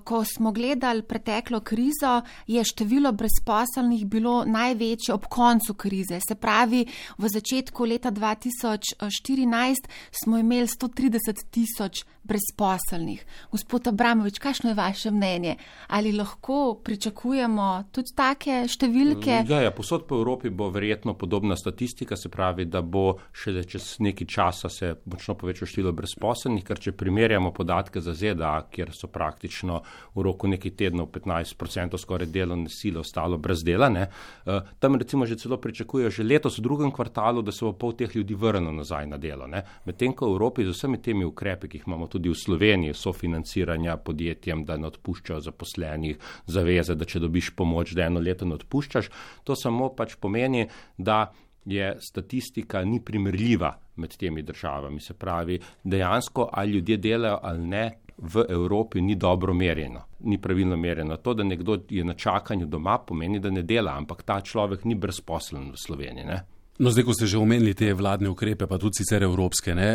Ko 0.04 0.24
smo 0.26 0.52
gledali 0.52 1.02
preteklo 1.02 1.60
krizo, 1.60 2.22
je 2.48 2.64
število 2.64 3.12
brezposelnih 3.12 4.06
bilo 4.06 4.44
največje 4.46 5.14
ob 5.14 5.26
koncu 5.26 5.74
krize. 5.74 6.20
Se 6.28 6.36
pravi, 6.36 6.86
v 7.18 7.28
začetku 7.28 7.86
leta 7.86 8.12
2014 8.12 9.76
smo 10.24 10.38
imeli 10.38 10.68
130 10.68 11.44
tisoč 11.52 12.04
brezposelnih. 12.24 13.26
Gospod 13.52 13.88
Abramovič, 13.88 14.40
kakšno 14.40 14.70
je 14.70 14.74
vaše 14.74 15.12
mnenje? 15.12 15.56
Ali 15.88 16.12
lahko 16.12 16.80
pričakujemo 16.84 17.84
tudi 17.92 18.16
take 18.16 18.64
številke? 18.68 19.44
Ja, 19.50 19.62
ja, 19.62 19.72
posod 19.94 20.08
po 20.08 20.16
Evropi 20.16 20.50
bo 20.50 20.70
verjetno 20.70 21.14
podobna 21.14 21.56
statistika, 21.56 22.16
se 22.16 22.30
pravi, 22.30 22.66
da 22.66 22.82
bo 22.82 23.20
še 23.32 23.64
čez 23.64 24.00
neki 24.00 24.26
časa 24.26 24.70
se 24.70 24.96
močno 25.06 25.36
povečalo 25.38 25.68
število 25.70 25.92
brezposelnih, 25.94 26.64
ker 26.66 26.80
če 26.82 26.96
primerjamo 26.98 27.52
podatke 27.54 28.02
za 28.02 28.14
ZDA, 28.14 28.70
kjer 28.74 28.90
so 28.94 29.08
praktično 29.08 29.82
v 30.16 30.24
roku 30.26 30.50
nekaj 30.50 30.74
tednov 30.80 31.12
15% 31.14 32.00
skoraj 32.02 32.32
delovne 32.34 32.70
sile 32.74 33.04
ostalo 33.04 33.38
brez 33.38 33.62
dela, 33.64 33.90
ne, 33.90 34.08
eh, 34.48 34.72
tam 34.80 34.96
recimo 34.96 35.26
že 35.26 35.38
celo 35.38 35.58
pričakujejo 35.58 36.10
že 36.10 36.24
letos 36.24 36.58
v 36.58 36.64
drugem 36.64 36.92
kvartalu, 36.92 37.42
da 37.42 37.52
se 37.52 37.66
bo 37.66 37.74
pol 37.74 37.94
teh 37.94 38.16
ljudi 38.16 38.34
vrnilo 38.34 38.72
nazaj 38.72 39.08
na 39.08 39.18
delo. 39.18 39.48
Medtem 39.86 40.14
ko 40.14 40.32
v 40.32 40.34
Evropi 40.34 40.66
z 40.66 40.74
vsemi 40.74 40.98
temi 40.98 41.26
ukrepi, 41.26 41.68
ki 41.68 41.78
jih 41.78 41.88
imamo 41.88 42.08
tudi 42.08 42.30
v 42.30 42.36
Sloveniji, 42.36 42.94
sofinanciranja 42.94 43.98
podjetjem, 43.98 44.66
da 44.66 44.78
ne 44.78 44.88
odpuščajo 44.88 45.40
zaposlenih, 45.40 46.18
zaveze, 46.48 46.96
da 46.96 47.06
če 47.06 47.20
dobiš 47.20 47.54
pomoč, 47.56 47.94
da 47.94 48.08
eno 48.08 48.20
leto 48.20 48.46
ne 48.46 48.56
odpuščaš. 48.56 49.12
To 49.44 49.56
samo 49.56 49.83
samo 49.84 49.96
pač 49.96 50.16
pomeni, 50.20 50.68
da 50.98 51.32
je 51.66 51.98
statistika 52.00 52.84
ni 52.84 53.02
primerljiva 53.04 53.74
med 53.96 54.18
temi 54.18 54.42
državami. 54.44 55.00
Se 55.00 55.14
pravi, 55.14 55.60
dejansko 55.84 56.50
ali 56.52 56.72
ljudje 56.72 56.98
delajo 56.98 57.40
ali 57.44 57.68
ne, 57.68 57.92
v 58.18 58.46
Evropi 58.50 59.02
ni 59.02 59.16
dobro 59.16 59.54
merjeno, 59.54 60.04
ni 60.20 60.38
pravilno 60.38 60.78
merjeno. 60.78 61.18
To, 61.18 61.34
da 61.34 61.44
nekdo 61.44 61.78
je 61.90 62.04
na 62.04 62.14
čakanju 62.14 62.66
doma, 62.66 62.98
pomeni, 62.98 63.40
da 63.40 63.50
ne 63.50 63.64
dela, 63.64 63.98
ampak 63.98 64.24
ta 64.24 64.42
človek 64.42 64.86
ni 64.86 64.96
brezposlen 64.96 65.72
v 65.72 65.78
Sloveniji. 65.78 66.26
Ne? 66.26 66.44
No, 66.80 66.92
zdaj, 66.92 67.04
ko 67.04 67.14
ste 67.14 67.28
že 67.28 67.38
omenili 67.38 67.74
te 67.74 67.94
vladne 67.94 68.30
ukrepe, 68.30 68.68
pa 68.68 68.78
tudi 68.78 69.02
sicer 69.02 69.24
evropske, 69.24 69.76
ne, 69.76 69.90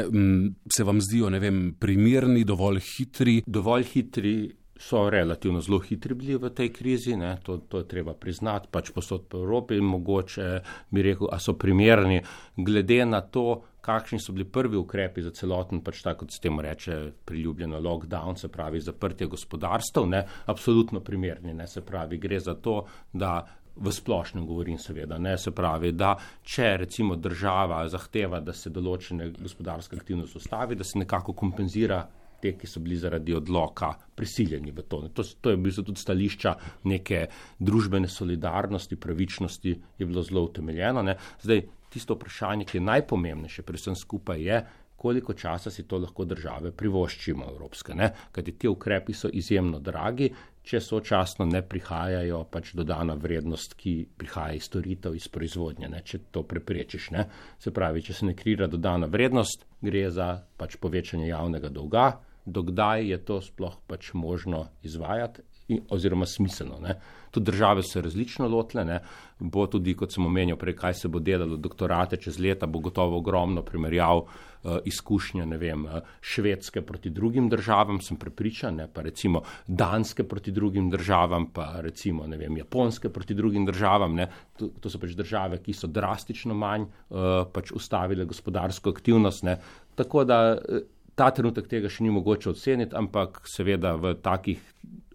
se 0.71 0.85
vam 0.85 1.01
zdijo, 1.01 1.31
ne 1.31 1.39
vem, 1.39 1.75
primerni, 1.79 2.45
dovolj 2.45 2.83
hitri? 2.83 3.41
Dovolj 3.47 3.87
hitri 3.95 4.35
so 4.79 5.11
relativno 5.11 5.61
zelo 5.61 5.79
hitri 5.79 6.15
bili 6.15 6.37
v 6.39 6.51
tej 6.55 6.73
krizi, 6.73 7.17
ne, 7.17 7.37
to, 7.43 7.59
to 7.69 7.83
je 7.83 7.89
treba 7.89 8.15
priznati, 8.15 8.69
pač 8.71 8.93
posod 8.95 9.27
po 9.29 9.43
Evropi 9.43 9.81
mogoče 9.81 10.61
bi 10.91 11.03
rekel, 11.03 11.29
a 11.33 11.39
so 11.43 11.57
primerni, 11.59 12.21
glede 12.57 13.03
na 13.07 13.21
to, 13.21 13.63
kakšni 13.83 14.21
so 14.21 14.33
bili 14.33 14.45
prvi 14.45 14.77
ukrepi 14.77 15.23
za 15.23 15.33
celoten, 15.35 15.83
pač 15.83 16.03
tako 16.05 16.25
kot 16.25 16.35
se 16.35 16.41
temu 16.45 16.63
reče, 16.63 16.99
priljubljeno 17.25 17.81
lockdown, 17.81 18.37
se 18.37 18.49
pravi 18.49 18.81
zaprtje 18.81 19.27
gospodarstv, 19.27 20.07
ne, 20.07 20.25
absolutno 20.47 21.01
primerni, 21.01 21.55
ne, 21.55 21.67
se 21.67 21.83
pravi, 21.85 22.19
gre 22.19 22.41
za 22.41 22.55
to, 22.55 22.85
da 23.13 23.41
v 23.79 23.93
splošnem 23.95 24.47
govorim 24.47 24.79
seveda, 24.79 25.19
ne, 25.19 25.37
se 25.39 25.51
pravi, 25.55 25.93
da 25.93 26.17
če 26.43 26.77
recimo 26.83 27.17
država 27.17 27.85
zahteva, 27.89 28.41
da 28.41 28.53
se 28.53 28.71
določene 28.75 29.31
gospodarske 29.39 29.97
aktivnosti 29.97 30.39
ustavi, 30.39 30.79
da 30.79 30.85
se 30.85 30.99
nekako 30.99 31.33
kompenzira 31.33 32.03
te, 32.41 32.55
ki 32.59 32.67
so 32.67 32.81
bili 32.81 32.97
zaradi 32.97 33.35
odloka 33.35 33.93
prisiljeni 34.15 34.73
v 34.75 34.85
to. 34.89 35.03
To, 35.15 35.23
to 35.41 35.51
je 35.51 35.57
v 35.57 35.63
bistvu 35.69 35.89
tudi 35.91 36.03
stališča 36.03 36.55
neke 36.91 37.27
družbene 37.59 38.09
solidarnosti, 38.09 38.97
pravičnosti, 38.97 39.79
je 39.99 40.07
bilo 40.07 40.23
zelo 40.23 40.45
utemeljeno. 40.49 41.03
Ne. 41.03 41.17
Zdaj, 41.43 41.65
tisto 41.89 42.15
vprašanje, 42.19 42.69
ki 42.69 42.79
je 42.79 42.87
najpomembnejše 42.91 43.63
pri 43.63 43.81
vsem 43.81 43.97
skupaj, 43.97 44.43
je, 44.43 44.61
koliko 44.99 45.33
časa 45.33 45.71
si 45.71 45.85
to 45.87 45.99
lahko 46.03 46.25
države 46.25 46.73
privoščimo 46.75 47.47
evropske. 47.53 47.95
Kajti 48.33 48.53
ti 48.59 48.69
ukrepi 48.69 49.15
so 49.15 49.31
izjemno 49.33 49.79
dragi, 49.79 50.27
če 50.63 50.81
sočasno 50.83 51.47
ne 51.47 51.63
prihajajo 51.63 52.43
pač 52.51 52.73
dodana 52.75 53.15
vrednost, 53.15 53.77
ki 53.79 53.93
prihaja 54.19 54.59
iz 54.59 54.67
storitev, 54.67 55.15
iz 55.15 55.29
proizvodnje, 55.33 55.89
ne? 55.89 56.03
če 56.05 56.19
to 56.35 56.43
preprečiš. 56.43 57.11
Ne? 57.15 57.29
Se 57.63 57.71
pravi, 57.71 58.03
če 58.03 58.17
se 58.19 58.27
ne 58.27 58.35
krira 58.35 58.67
dodana 58.67 59.07
vrednost, 59.07 59.69
gre 59.81 60.09
za 60.11 60.33
pač 60.59 60.77
povečanje 60.83 61.31
javnega 61.31 61.71
dolga, 61.71 62.09
dokdaj 62.53 63.09
je 63.11 63.19
to 63.25 63.41
sploh 63.45 63.77
pač 63.87 64.13
možno 64.15 64.67
izvajati 64.83 65.43
oziroma 65.89 66.27
smiselno. 66.27 66.79
Ne. 66.81 66.95
Tudi 67.31 67.45
države 67.45 67.83
so 67.83 68.01
različno 68.01 68.49
lotile, 68.49 68.85
ne. 68.85 69.01
bo 69.39 69.67
tudi, 69.67 69.95
kot 69.95 70.13
sem 70.13 70.27
omenil, 70.27 70.57
prej, 70.59 70.75
kaj 70.77 70.95
se 70.95 71.09
bo 71.09 71.21
delalo, 71.23 71.57
doktorate 71.57 72.17
čez 72.17 72.41
leta, 72.43 72.67
bo 72.67 72.81
gotovo 72.83 73.19
ogromno 73.19 73.63
primerjav 73.63 74.19
uh, 74.19 74.79
izkušnje, 74.85 75.47
ne 75.47 75.59
vem, 75.59 75.85
uh, 75.85 76.01
švedske 76.21 76.83
proti 76.83 77.11
drugim 77.11 77.49
državam, 77.49 78.01
sem 78.03 78.17
prepričan, 78.17 78.81
ne, 78.81 78.89
pa 78.93 79.05
recimo 79.07 79.43
danske 79.67 80.25
proti 80.25 80.51
drugim 80.51 80.91
državam, 80.91 81.51
pa 81.55 81.69
recimo, 81.85 82.27
vem, 82.27 82.57
japonske 82.57 83.13
proti 83.13 83.35
drugim 83.35 83.67
državam, 83.67 84.15
ne. 84.15 84.27
To, 84.59 84.73
to 84.81 84.91
so 84.91 84.99
pač 84.99 85.15
države, 85.15 85.61
ki 85.63 85.77
so 85.77 85.87
drastično 85.87 86.55
manj 86.55 86.89
uh, 86.89 87.45
pač 87.53 87.71
ustavile 87.77 88.25
gospodarsko 88.25 88.91
aktivnost, 88.91 89.47
ne. 89.47 89.61
Tako 89.95 90.25
da 90.25 90.41
uh, 90.57 90.83
ta 91.19 91.31
trenutek 91.35 91.67
tega 91.71 91.91
še 91.91 92.07
ni 92.07 92.13
mogoče 92.15 92.53
oceniti, 92.53 92.97
ampak 92.99 93.43
seveda 93.51 93.97
v 93.99 94.15
takih 94.23 94.63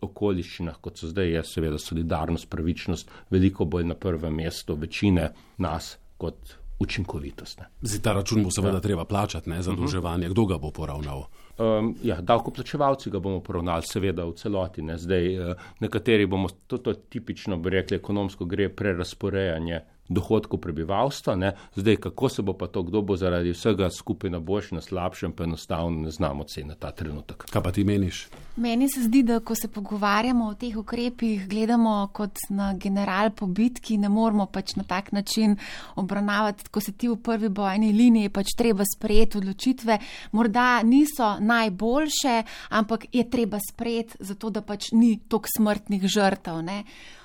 okoliščinah, 0.04 0.82
kot 0.84 1.00
so 1.00 1.08
zdaj, 1.12 1.30
je 1.38 1.44
seveda 1.48 1.80
solidarnost, 1.80 2.50
pravičnost 2.52 3.14
veliko 3.32 3.66
bolj 3.66 3.88
na 3.94 3.96
prvem 3.96 4.36
mestu 4.44 4.76
večine 4.76 5.30
nas 5.64 5.96
kot 6.20 6.58
učinkovitost. 6.84 7.62
Zdaj 7.82 8.02
ta 8.04 8.14
račun 8.18 8.44
bo 8.44 8.52
seveda 8.52 8.82
ja. 8.82 8.84
treba 8.84 9.06
plačati, 9.06 9.50
ne 9.50 9.62
zadolževanje. 9.64 10.30
Kdo 10.34 10.46
ga 10.50 10.58
bo 10.60 10.72
poravnal? 10.76 11.24
Um, 11.58 11.94
ja, 12.04 12.18
davkoplačevalci 12.22 13.12
ga 13.14 13.22
bomo 13.24 13.40
poravnali, 13.46 13.88
seveda 13.88 14.26
v 14.28 14.36
celoti. 14.36 14.84
Ne. 14.84 14.98
Zdaj, 15.00 15.30
uh, 15.38 15.68
nekateri 15.80 16.28
bomo, 16.28 16.50
to, 16.68 16.82
to 16.84 16.94
tipično 16.94 17.58
bi 17.62 17.78
rekli, 17.78 18.02
ekonomsko 18.02 18.50
gre 18.50 18.68
prerasporejanje 18.74 19.80
dohodkov 20.10 20.60
prebivalstva. 20.60 21.36
Ne. 21.36 21.54
Zdaj, 21.76 21.96
kako 21.96 22.30
se 22.30 22.42
bo 22.42 22.54
pa 22.54 22.68
to, 22.68 22.84
kdo 22.84 23.02
bo 23.02 23.16
zaradi 23.16 23.52
vsega 23.52 23.90
skupaj 23.90 24.30
na 24.30 24.40
boljši, 24.40 24.76
na 24.76 24.82
slabšem, 24.82 25.32
pa 25.32 25.44
enostavno 25.44 26.02
ne 26.02 26.12
znamo 26.12 26.44
oceniti 26.44 26.80
ta 26.80 26.92
trenutek. 26.92 27.46
Kaj 27.52 27.64
pa 27.64 27.72
ti 27.72 27.84
meniš? 27.84 28.28
Meni 28.56 28.90
se 28.90 29.02
zdi, 29.02 29.24
da 29.24 29.40
ko 29.40 29.56
se 29.56 29.68
pogovarjamo 29.68 30.48
o 30.48 30.54
teh 30.54 30.78
ukrepih, 30.78 31.48
gledamo 31.50 32.10
kot 32.14 32.38
na 32.50 32.74
general 32.74 33.32
po 33.32 33.48
bitki, 33.48 33.98
ne 33.98 34.10
moramo 34.10 34.46
pač 34.46 34.76
na 34.76 34.84
tak 34.84 35.12
način 35.12 35.56
obravnavati, 35.96 36.70
ko 36.70 36.82
se 36.82 36.92
ti 36.92 37.10
v 37.10 37.18
prvi 37.18 37.50
bojni 37.50 37.94
liniji 37.94 38.30
pač 38.30 38.54
treba 38.58 38.84
sprejeti 38.86 39.38
odločitve. 39.38 39.98
Morda 40.32 40.84
niso 40.84 41.38
najboljše, 41.40 42.44
ampak 42.70 43.06
je 43.12 43.30
treba 43.30 43.58
sprejeti, 43.72 44.18
zato 44.20 44.50
da 44.50 44.62
pač 44.62 44.92
ni 44.92 45.18
tok 45.28 45.48
smrtnih 45.58 46.08
žrtev. 46.08 46.62
Ne. 46.62 46.84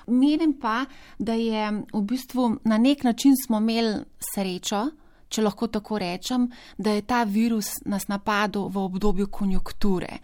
Menim 0.08 0.54
pa, 0.60 0.84
da 1.18 1.32
je 1.32 1.70
v 1.92 2.02
bistvu 2.02 2.56
na 2.64 2.78
nek 2.78 3.04
način 3.04 3.34
smo 3.46 3.58
imeli 3.58 4.00
srečo, 4.34 4.86
če 5.28 5.42
lahko 5.42 5.68
tako 5.68 5.98
rečem, 5.98 6.48
da 6.78 6.96
je 6.96 7.02
ta 7.02 7.22
virus 7.24 7.74
nas 7.86 8.08
napadel 8.08 8.68
v 8.72 8.84
obdobju 8.88 9.28
konjunkture. 9.30 10.18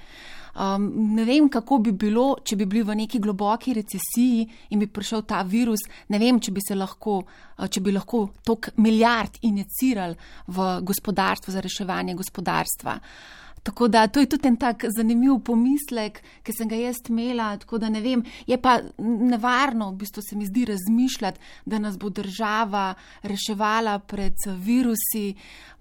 Um, 0.54 0.86
ne 1.16 1.24
vem, 1.26 1.48
kako 1.50 1.80
bi 1.82 1.92
bilo, 1.98 2.36
če 2.46 2.56
bi 2.56 2.66
bili 2.70 2.84
v 2.86 2.94
neki 3.00 3.18
globoki 3.18 3.74
recesiji 3.74 4.44
in 4.70 4.78
bi 4.78 4.86
prišel 4.86 5.24
ta 5.26 5.42
virus. 5.42 5.82
Ne 6.14 6.20
vem, 6.22 6.38
če 6.38 6.54
bi 6.54 6.62
se 6.62 6.76
lahko, 6.78 7.16
uh, 7.24 7.66
če 7.66 7.82
bi 7.82 7.92
lahko 7.92 8.28
tok 8.46 8.70
milijard 8.78 9.40
injecirali 9.42 10.14
v 10.46 10.68
gospodarstvo 10.86 11.52
za 11.52 11.64
reševanje 11.64 12.14
gospodarstva. 12.14 12.94
Uh, 12.94 13.43
Tako 13.64 13.88
da 13.88 14.06
to 14.06 14.20
je 14.20 14.26
tudi 14.26 14.48
en 14.48 14.56
tak 14.60 14.84
zanimiv 14.96 15.38
pomislek, 15.44 16.20
ki 16.44 16.52
sem 16.52 16.68
ga 16.68 16.76
jaz 16.76 17.00
imela. 17.08 17.54
Tako 17.56 17.78
da 17.80 17.88
ne 17.88 18.02
vem, 18.04 18.20
je 18.46 18.58
pa 18.60 18.76
nevarno, 18.98 19.88
v 19.90 20.02
bistvu 20.02 20.22
se 20.22 20.36
mi 20.36 20.44
zdi 20.46 20.66
razmišljati, 20.68 21.40
da 21.64 21.78
nas 21.78 21.96
bo 21.98 22.10
država 22.12 22.94
reševala 23.22 23.98
pred 23.98 24.36
virusi, 24.60 25.34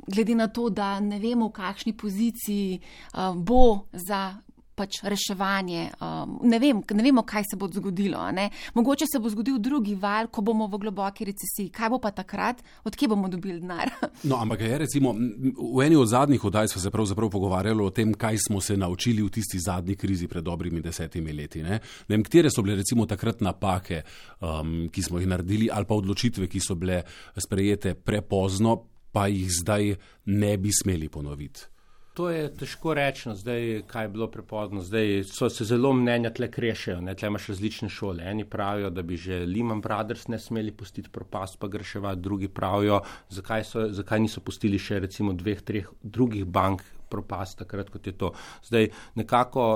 glede 0.07 0.35
na 0.35 0.47
to, 0.47 0.69
da 0.69 0.99
ne 0.99 1.19
vemo, 1.19 1.51
v 1.51 1.57
kakšni 1.59 1.93
poziciji 1.93 2.79
uh, 2.79 3.35
bo 3.35 3.83
za 3.91 4.31
pač 4.75 5.01
reševanje. 5.03 5.89
Um, 6.01 6.39
ne, 6.49 6.59
vem, 6.59 6.81
ne 6.93 7.03
vemo, 7.03 7.23
kaj 7.27 7.45
se 7.51 7.59
bo 7.59 7.67
zgodilo. 7.67 8.19
Mogoče 8.73 9.05
se 9.07 9.19
bo 9.19 9.29
zgodil 9.29 9.59
drugi 9.59 9.95
val, 9.95 10.27
ko 10.27 10.41
bomo 10.41 10.67
v 10.67 10.79
globoki 10.81 11.25
recesiji. 11.29 11.69
Kaj 11.73 11.93
bo 11.93 11.99
pa 12.01 12.11
takrat, 12.11 12.63
odkje 12.83 13.07
bomo 13.07 13.29
dobili 13.29 13.59
denar? 13.61 13.91
no, 14.29 14.37
ampak 14.41 14.61
je 14.61 14.77
recimo 14.77 15.13
v 15.13 15.85
eni 15.85 15.95
od 15.95 16.07
zadnjih 16.07 16.45
oddaj 16.45 16.67
smo 16.67 16.81
se 16.81 16.91
pravzaprav 16.91 17.29
pogovarjali 17.29 17.83
o 17.83 17.89
tem, 17.89 18.13
kaj 18.13 18.37
smo 18.47 18.61
se 18.61 18.77
naučili 18.77 19.23
v 19.23 19.29
tisti 19.29 19.59
zadnji 19.59 19.95
krizi 19.95 20.27
pred 20.27 20.43
dobrimi 20.43 20.81
desetimi 20.81 21.33
leti. 21.33 21.63
Ne? 21.63 21.79
Ne 22.09 22.15
vem, 22.15 22.23
katere 22.23 22.51
so 22.51 22.61
bile 22.61 22.75
recimo 22.81 23.05
takrat 23.05 23.41
napake, 23.41 24.01
um, 24.41 24.89
ki 24.91 25.01
smo 25.01 25.19
jih 25.19 25.27
naredili, 25.27 25.69
ali 25.71 25.85
pa 25.85 25.95
odločitve, 25.95 26.47
ki 26.47 26.59
so 26.59 26.75
bile 26.75 27.03
sprejete 27.37 27.95
prepozno, 27.95 28.77
pa 29.13 29.27
jih 29.27 29.51
zdaj 29.61 29.95
ne 30.25 30.57
bi 30.57 30.71
smeli 30.73 31.09
ponoviti. 31.09 31.72
To 32.13 32.27
je 32.29 32.45
težko 32.53 32.93
reči, 32.93 33.25
no, 33.25 33.33
zdaj, 33.33 33.87
kaj 33.89 34.05
je 34.05 34.09
bilo 34.13 34.27
prepozno. 34.29 34.83
Zdaj 34.85 35.23
so 35.25 35.47
se 35.49 35.65
zelo 35.65 35.93
mnenja 35.97 36.29
tle 36.29 36.45
krešejo, 36.51 36.99
ne 37.01 37.15
tle 37.17 37.31
imaš 37.31 37.47
različne 37.49 37.89
šole. 37.89 38.21
Eni 38.29 38.45
pravijo, 38.45 38.91
da 38.93 39.01
bi 39.01 39.17
že 39.17 39.39
Lehman 39.49 39.81
Brothers 39.81 40.27
ne 40.27 40.37
smeli 40.39 40.71
pustiti 40.71 41.09
propast, 41.09 41.57
pa 41.59 41.67
greševati, 41.67 42.21
drugi 42.21 42.47
pravijo, 42.47 43.01
zakaj, 43.29 43.63
so, 43.65 43.87
zakaj 43.89 44.21
niso 44.21 44.45
pustili 44.45 44.77
še 44.77 44.99
recimo 45.07 45.33
dveh, 45.33 45.65
treh 45.65 45.89
drugih 46.03 46.45
bank 46.45 46.85
propast, 47.09 47.57
takrat 47.57 47.89
kot 47.89 48.07
je 48.07 48.13
to. 48.13 48.33
Zdaj 48.69 48.91
nekako 49.15 49.67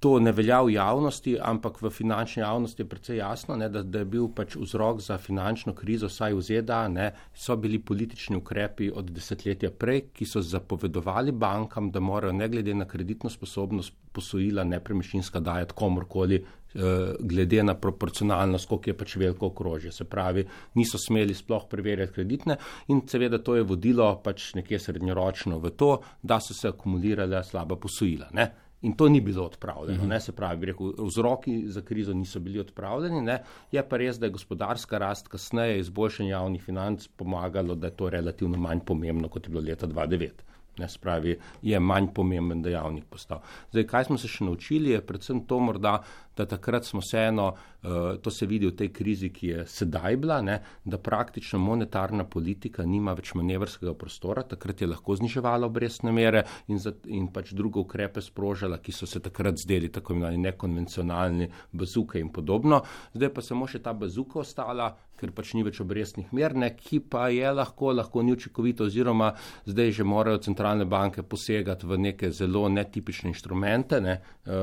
to 0.00 0.18
ne 0.20 0.32
velja 0.32 0.60
v 0.62 0.74
javnosti, 0.74 1.36
ampak 1.40 1.80
v 1.82 1.90
finančni 1.90 2.42
javnosti 2.42 2.82
je 2.82 2.88
precej 2.88 3.16
jasno, 3.16 3.56
ne, 3.56 3.68
da, 3.72 3.82
da 3.82 4.02
je 4.02 4.08
bil 4.08 4.28
pač 4.36 4.56
vzrok 4.60 5.00
za 5.00 5.18
finančno 5.18 5.72
krizo, 5.74 6.10
saj 6.12 6.34
v 6.36 6.42
ZDA, 6.44 6.80
ne, 6.92 7.06
so 7.32 7.56
bili 7.56 7.78
politični 7.78 8.36
ukrepi 8.36 8.90
od 8.92 9.08
desetletja 9.14 9.70
prej, 9.70 10.10
ki 10.12 10.26
so 10.28 10.42
zapovedovali 10.44 11.32
bankam, 11.32 11.88
da 11.90 12.00
morajo 12.04 12.36
ne 12.36 12.48
glede 12.48 12.74
na 12.74 12.84
kreditno 12.88 13.30
sposobnost 13.30 13.94
posojila 14.12 14.64
nepremičninska 14.64 15.40
dajati 15.40 15.74
komorkoli, 15.74 16.36
eh, 16.36 17.14
glede 17.20 17.62
na 17.62 17.74
proporcionalnost, 17.74 18.68
koliko 18.68 18.90
je 18.90 18.96
pač 18.98 19.16
veliko 19.16 19.46
okrožje. 19.46 19.92
Se 19.92 20.04
pravi, 20.04 20.44
niso 20.74 20.98
smeli 20.98 21.34
sploh 21.34 21.64
preverjati 21.70 22.12
kreditne 22.12 22.58
in 22.88 23.00
seveda 23.08 23.38
to 23.38 23.56
je 23.56 23.62
vodilo 23.62 24.10
pač 24.24 24.52
nekje 24.54 24.78
srednjeročno 24.78 25.58
v 25.58 25.70
to, 25.70 25.96
da 26.22 26.40
so 26.40 26.54
se 26.54 26.68
akumulirale 26.68 27.40
slaba 27.44 27.76
posojila. 27.76 28.28
Ne. 28.32 28.50
In 28.84 28.92
to 28.92 29.08
ni 29.08 29.20
bilo 29.20 29.44
odpravljeno. 29.44 30.02
Uh 30.02 30.08
-huh. 30.08 30.20
Se 30.20 30.32
pravi, 30.32 30.66
rekel, 30.66 30.92
vzroki 30.98 31.68
za 31.68 31.82
krizo 31.82 32.14
niso 32.14 32.40
bili 32.40 32.60
odpravljeni. 32.60 33.20
Ne? 33.20 33.42
Je 33.72 33.88
pa 33.88 33.96
res, 33.96 34.18
da 34.18 34.26
je 34.26 34.32
gospodarska 34.32 34.98
rast 34.98 35.28
kasneje 35.28 35.78
izboljšanje 35.78 36.30
javnih 36.30 36.62
financ 36.62 37.08
pomagalo, 37.16 37.74
da 37.74 37.86
je 37.86 37.96
to 37.96 38.10
relativno 38.10 38.58
manj 38.58 38.80
pomembno, 38.80 39.28
kot 39.28 39.46
je 39.46 39.50
bilo 39.50 39.62
leta 39.62 39.86
2009. 39.86 40.30
Ne, 40.78 40.88
spravi, 40.88 41.38
je 41.62 41.80
manj 41.80 42.06
pomemben 42.14 42.62
dejavnik 42.62 43.04
postal. 43.04 43.40
Zdaj, 43.70 43.84
kaj 43.86 44.04
smo 44.04 44.18
se 44.18 44.28
še 44.28 44.44
naučili, 44.44 44.90
je 44.90 45.00
predvsem 45.06 45.44
to, 45.46 45.58
morda, 45.62 46.02
da 46.36 46.46
takrat 46.46 46.84
smo 46.84 47.00
vseeno, 47.00 47.46
uh, 47.54 48.16
to 48.22 48.30
se 48.30 48.46
vidi 48.46 48.66
v 48.66 48.76
tej 48.76 48.92
krizi, 48.92 49.30
ki 49.30 49.46
je 49.48 49.66
sedaj 49.66 50.16
bila, 50.16 50.40
ne, 50.42 50.58
da 50.84 50.98
praktično 50.98 51.58
monetarna 51.58 52.24
politika 52.24 52.84
nima 52.84 53.14
več 53.14 53.34
manevrskega 53.34 53.94
prostora, 53.94 54.42
takrat 54.42 54.80
je 54.80 54.90
lahko 54.90 55.16
zniževala 55.16 55.66
obrestne 55.66 56.12
mere 56.12 56.44
in, 56.68 56.78
za, 56.78 56.94
in 57.06 57.28
pač 57.32 57.54
druge 57.54 57.80
ukrepe 57.80 58.22
sprožala, 58.22 58.78
ki 58.82 58.92
so 58.92 59.06
se 59.06 59.22
takrat 59.22 59.60
zdeli 59.62 59.92
tako 59.92 60.14
imenovani 60.14 60.42
nekonvencionalni 60.48 61.50
bazuke 61.72 62.20
in 62.20 62.32
podobno. 62.32 62.82
Zdaj 63.14 63.34
pa 63.34 63.42
samo 63.42 63.68
še 63.70 63.82
ta 63.82 63.94
bazuka 63.94 64.42
ostala, 64.42 64.92
ker 65.24 65.30
pač 65.34 65.54
ni 65.54 65.62
več 65.64 65.78
obrestnih 65.80 66.32
mer, 66.34 66.54
ne, 66.58 66.70
ki 66.74 67.00
pa 67.10 67.28
je 67.32 67.50
lahko, 67.54 67.92
lahko 67.94 68.22
ni 68.22 68.34
učinkovito 68.34 68.88
oziroma 68.88 69.30
zdaj 69.66 69.92
že 69.98 70.04
morajo 70.04 70.42
centralne 70.42 70.84
banke 70.84 71.22
posegati 71.22 71.86
v 71.86 71.98
neke 72.08 72.30
zelo 72.34 72.66
netipične 72.68 73.30
inštrumente. 73.30 74.00
Ne. 74.02 74.18
E, 74.44 74.62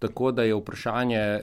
tako 0.00 0.32
da 0.32 0.46
je 0.48 0.56
vprašanje, 0.56 1.01
e, 1.10 1.42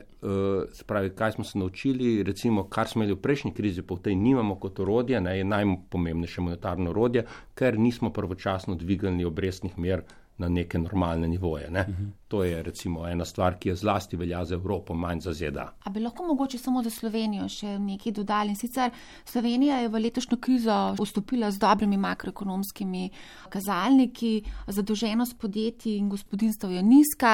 pravi, 0.88 1.10
kaj 1.16 1.32
smo 1.32 1.44
se 1.44 1.60
naučili, 1.60 2.24
recimo, 2.24 2.63
kar 2.70 2.88
smo 2.88 3.04
imeli 3.04 3.16
v 3.18 3.22
prejšnji 3.22 3.54
krizi, 3.54 3.82
pa 3.82 3.96
v 3.96 4.01
tej 4.08 4.16
nimamo 4.16 4.56
kot 4.56 4.80
orodje, 4.80 5.22
ne, 5.22 5.38
je 5.38 5.44
najpomembnejše 5.44 6.42
monetarno 6.42 6.89
orodje, 6.89 7.25
ker 7.56 7.80
nismo 7.80 8.13
pravočasno 8.13 8.75
dvigali 8.75 9.25
obrestnih 9.25 9.78
mer 9.78 10.04
na 10.38 10.50
neke 10.50 10.80
normalne 10.80 11.28
nivoje. 11.28 11.70
Ne. 11.70 11.82
Uh 11.82 11.88
-huh. 11.88 12.19
To 12.29 12.43
je 12.43 12.63
recimo 12.63 13.07
ena 13.07 13.25
stvar, 13.25 13.55
ki 13.57 13.69
je 13.69 13.75
zlasti 13.75 14.17
velja 14.17 14.43
za 14.45 14.53
Evropo, 14.55 14.93
manj 14.93 15.19
za 15.19 15.33
ZDA. 15.33 15.63
A 15.83 15.89
bi 15.89 16.00
lahko 16.00 16.27
mogoče 16.27 16.57
samo 16.57 16.83
za 16.86 16.89
Slovenijo 16.93 17.48
še 17.50 17.71
nekaj 17.81 18.13
dodali? 18.13 18.53
Sicer 18.55 18.91
Slovenija 19.25 19.79
je 19.81 19.89
v 19.89 20.01
letošnjo 20.03 20.38
krizo 20.38 20.75
vstopila 21.00 21.50
z 21.51 21.57
dobrimi 21.57 21.98
makroekonomskimi 21.98 23.09
kazalniki, 23.50 24.43
zadolženost 24.67 25.39
podjetij 25.41 25.95
in 25.98 26.09
gospodinstv 26.09 26.75
je 26.75 26.83
nizka, 26.83 27.33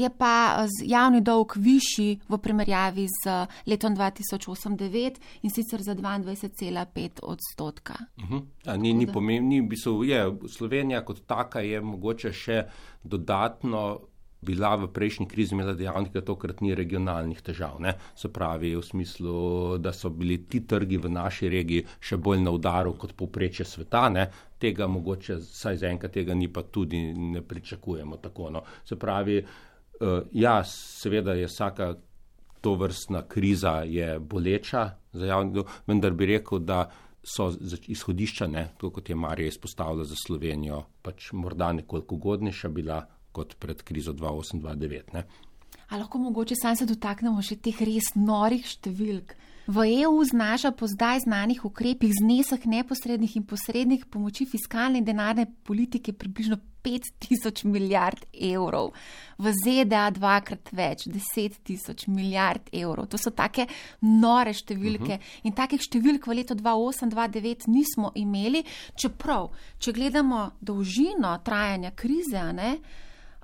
je 0.00 0.08
pa 0.18 0.64
javni 0.80 1.20
dolg 1.20 1.52
višji 1.60 2.16
v 2.28 2.40
primerjavi 2.40 3.04
z 3.18 3.36
letom 3.68 3.92
2008-2009 4.00 5.20
in 5.42 5.52
sicer 5.52 5.84
za 5.84 5.92
22,5 5.94 7.20
odstotka. 7.22 7.94
Uh 8.16 8.30
-huh. 8.30 8.42
A, 8.64 8.76
ni 8.76 8.94
ni 8.94 9.06
pomembni, 9.06 9.68
Slovenija 10.48 11.04
kot 11.04 11.26
taka 11.26 11.60
je 11.60 11.80
mogoče 11.80 12.32
še 12.32 12.64
dodatno 13.02 14.00
bila 14.44 14.74
v 14.76 14.88
prejšnji 14.92 15.26
krizi 15.28 15.54
imela 15.54 15.74
dejavnik, 15.74 16.12
da 16.12 16.22
tokrat 16.24 16.60
ni 16.60 16.74
regionalnih 16.74 17.40
težav. 17.42 17.80
Ne? 17.80 17.94
Se 18.16 18.30
pravi, 18.32 18.74
v 18.76 18.82
smislu, 18.84 19.34
da 19.78 19.92
so 19.92 20.10
bili 20.10 20.42
ti 20.48 20.62
trgi 20.66 21.00
v 21.00 21.10
naši 21.10 21.48
regiji 21.48 21.86
še 22.00 22.16
bolj 22.16 22.42
na 22.44 22.54
udaru 22.54 22.94
kot 23.00 23.16
povprečje 23.16 23.66
sveta. 23.66 24.08
Ne? 24.14 24.28
Tega 24.60 24.88
mogoče, 24.88 25.38
saj 25.42 25.82
za 25.82 25.90
enkrat 25.90 26.14
tega 26.14 26.34
ni, 26.34 26.48
pa 26.52 26.62
tudi 26.62 27.06
ne 27.12 27.42
pričakujemo 27.42 28.20
tako. 28.22 28.50
No? 28.54 28.64
Se 28.84 28.96
pravi, 29.00 29.40
uh, 29.40 30.20
ja, 30.32 30.58
seveda 30.68 31.34
je 31.38 31.48
vsaka 31.50 31.94
to 32.64 32.74
vrstna 32.80 33.26
kriza 33.28 33.82
je 33.84 34.18
boleča 34.18 34.90
za 35.12 35.26
javni 35.26 35.52
dolg, 35.52 35.68
vendar 35.86 36.14
bi 36.16 36.26
rekel, 36.26 36.58
da 36.64 36.86
so 37.24 37.50
izhodišča, 37.92 38.46
ne, 38.46 38.68
kot 38.80 39.08
je 39.08 39.16
Marija 39.16 39.48
izpostavila 39.48 40.04
za 40.04 40.16
Slovenijo, 40.16 40.82
pač 41.02 41.32
morda 41.32 41.72
nekoliko 41.72 42.14
ugodnejša 42.14 42.68
bila 42.68 43.02
kot 43.34 43.56
pred 43.58 43.82
krizo 43.82 44.14
2008-2009. 44.14 45.24
Ali 45.88 46.00
lahko 46.00 46.18
mogoče 46.18 46.56
sam 46.56 46.76
se 46.76 46.86
dotaknemo 46.86 47.42
še 47.44 47.58
teh 47.60 47.82
res 47.86 48.14
norih 48.16 48.64
številk? 48.66 49.34
V 49.66 49.80
EU 50.04 50.18
znaša 50.24 50.74
po 50.76 50.84
zdaj 50.84 51.22
znanih 51.24 51.62
ukrepih 51.64 52.12
znesek 52.12 52.66
neposrednih 52.68 53.36
in 53.36 53.46
posrednih 53.48 54.02
pomoči 54.12 54.44
fiskalne 54.44 55.00
in 55.00 55.06
denarne 55.08 55.46
politike 55.64 56.12
približno 56.12 56.58
5000 56.84 57.64
milijard 57.64 58.26
evrov. 58.36 58.90
V 59.38 59.52
ZDA 59.56 60.10
dvakrat 60.12 60.68
več, 60.68 61.06
10 61.08 61.56
tisoč 61.64 62.04
milijard 62.12 62.68
evrov. 62.72 63.08
To 63.08 63.16
so 63.16 63.32
take 63.32 63.64
nore 64.02 64.52
številke. 64.52 65.16
Uh 65.16 65.16
mhm. 65.16 65.22
-huh. 65.22 65.48
In 65.48 65.52
takih 65.52 65.80
številk 65.80 66.26
v 66.26 66.34
letu 66.34 66.54
2008-2009 66.54 67.68
nismo 67.68 68.12
imeli, 68.14 68.64
čeprav, 68.96 69.50
če 69.78 69.92
gledamo 69.92 70.50
dolžino 70.60 71.38
trajanja 71.44 71.90
krize, 71.96 72.52
ne, 72.52 72.78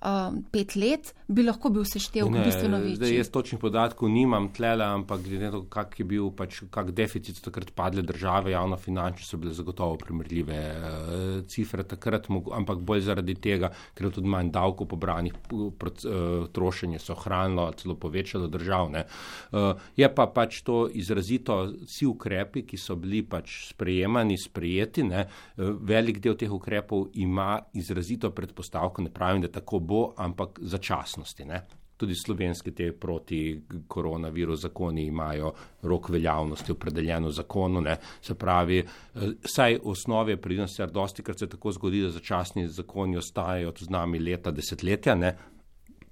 um, 0.00 0.42
pet 0.50 0.76
let, 0.76 1.14
bi 1.30 1.44
lahko 1.44 1.70
bil 1.70 1.84
seštevek 1.86 2.34
bistveno 2.44 2.80
večji. 2.82 2.96
Zdaj, 2.98 3.14
jaz 3.14 3.30
točnih 3.30 3.60
podatkov 3.62 4.10
nimam 4.10 4.48
tlele, 4.54 4.84
ampak 4.84 5.22
glede 5.24 5.46
na 5.46 5.52
to, 5.54 5.62
kak 5.70 5.98
je 6.00 6.06
bil 6.08 6.30
pač, 6.36 6.62
kak 6.72 6.90
deficit 6.96 7.38
takrat 7.44 7.70
padle 7.76 8.02
države, 8.06 8.54
javno 8.54 8.78
finančne 8.80 9.26
so 9.26 9.38
bile 9.40 9.54
zagotovo 9.54 9.98
primerljive 10.00 10.58
uh, 10.58 11.28
cifre 11.50 11.84
takrat, 11.86 12.26
ampak 12.30 12.82
bolj 12.86 13.04
zaradi 13.06 13.36
tega, 13.38 13.70
ker 13.94 14.08
je 14.08 14.14
tudi 14.18 14.32
manj 14.32 14.50
davkov 14.54 14.88
pobranih, 14.90 15.36
uh, 15.52 16.48
trošenje 16.52 17.02
so 17.02 17.14
hranilo, 17.20 17.68
celo 17.78 17.94
povečalo 18.00 18.48
državne. 18.50 19.04
Uh, 19.52 19.72
je 19.96 20.08
pa 20.14 20.26
pač 20.26 20.62
to 20.66 20.82
izrazito, 20.88 21.60
vsi 21.84 22.08
ukrepi, 22.10 22.64
ki 22.66 22.80
so 22.80 22.96
bili 22.98 23.22
pač 23.22 23.70
sprejemani, 23.70 24.38
sprejeti, 24.40 25.06
ne, 25.06 25.26
uh, 25.28 25.70
velik 25.78 26.18
del 26.24 26.38
teh 26.40 26.50
ukrepov 26.50 27.10
ima 27.20 27.52
izrazito 27.76 28.32
predpostavko, 28.34 29.06
ne 29.06 29.14
pravim, 29.14 29.44
da 29.44 29.52
tako 29.60 29.78
bo, 29.78 29.89
ampak 30.16 30.58
začasnosti. 30.62 31.44
Ne? 31.44 31.60
Tudi 32.00 32.14
slovenski 32.16 32.72
te 32.74 32.92
proti 32.92 33.60
koronaviru 33.88 34.56
zakoni 34.56 35.04
imajo 35.06 35.52
rok 35.82 36.08
veljavnosti 36.08 36.72
opredeljen 36.72 37.28
v 37.28 37.32
zakonu. 37.36 37.80
Ne? 37.84 37.96
Se 38.22 38.34
pravi, 38.34 38.78
eh, 38.78 39.20
saj 39.44 39.78
v 39.84 39.92
osnovi 39.94 40.32
je 40.32 40.40
pridno, 40.40 40.68
se 40.68 40.86
dosti 40.86 41.22
krat 41.22 41.38
se 41.38 41.48
tako 41.48 41.72
zgodi, 41.72 42.02
da 42.02 42.10
začasni 42.10 42.68
zakoni 42.68 43.16
ostajajo 43.16 43.72
z 43.78 43.90
nami 43.90 44.18
leta, 44.18 44.50
desetletja. 44.50 45.14
Ne? 45.14 45.36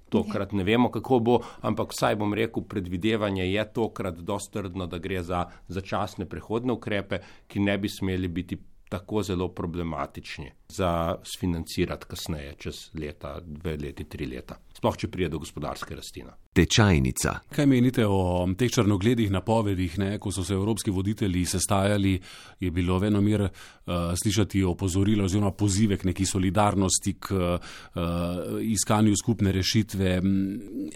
Tokrat 0.09 0.53
ne 0.57 0.63
vemo, 0.63 0.89
kako 0.89 1.19
bo, 1.19 1.39
ampak 1.61 1.91
vsaj 1.93 2.15
bom 2.15 2.33
rekel, 2.33 2.63
predvidevanje 2.63 3.45
je 3.45 3.65
tokrat 3.73 4.17
dosti 4.17 4.53
trdno, 4.53 4.87
da 4.87 4.97
gre 4.97 5.23
za 5.23 5.45
začasne 5.67 6.25
prehodne 6.25 6.73
ukrepe, 6.73 7.19
ki 7.47 7.59
ne 7.59 7.77
bi 7.77 7.89
smeli 7.89 8.27
biti 8.27 8.57
tako 8.89 9.21
zelo 9.23 9.51
problematični 9.53 10.58
za 10.69 11.15
sfinancirati 11.23 12.05
kasneje, 12.07 12.53
čez 12.57 12.89
leta, 12.93 13.39
dve 13.45 13.77
leti, 13.77 14.03
tri 14.03 14.25
leta. 14.25 14.59
Sploh, 14.79 14.95
če 14.95 15.09
prije 15.11 15.27
do 15.33 15.39
gospodarske 15.41 15.95
rastline. 15.95 16.31
Tečajnica. 16.55 17.33
Kaj 17.51 17.65
menite 17.67 18.05
o 18.07 18.47
teh 18.57 18.71
črnogledih 18.71 19.31
napovedih, 19.31 19.97
ne? 19.99 20.09
ko 20.19 20.31
so 20.31 20.43
se 20.43 20.53
evropski 20.55 20.91
voditelji 20.91 21.43
sestajali, 21.45 22.13
je 22.59 22.71
bilo 22.71 22.97
venomir 22.99 23.43
uh, 23.43 23.51
slišati 24.15 24.63
opozorilo 24.63 25.25
oziroma 25.25 25.51
pozive 25.51 25.97
k 25.97 26.07
neki 26.09 26.25
solidarnosti, 26.25 27.13
k 27.19 27.31
uh, 27.35 28.61
iskanju 28.61 29.15
skupne 29.19 29.51
rešitve. 29.51 30.15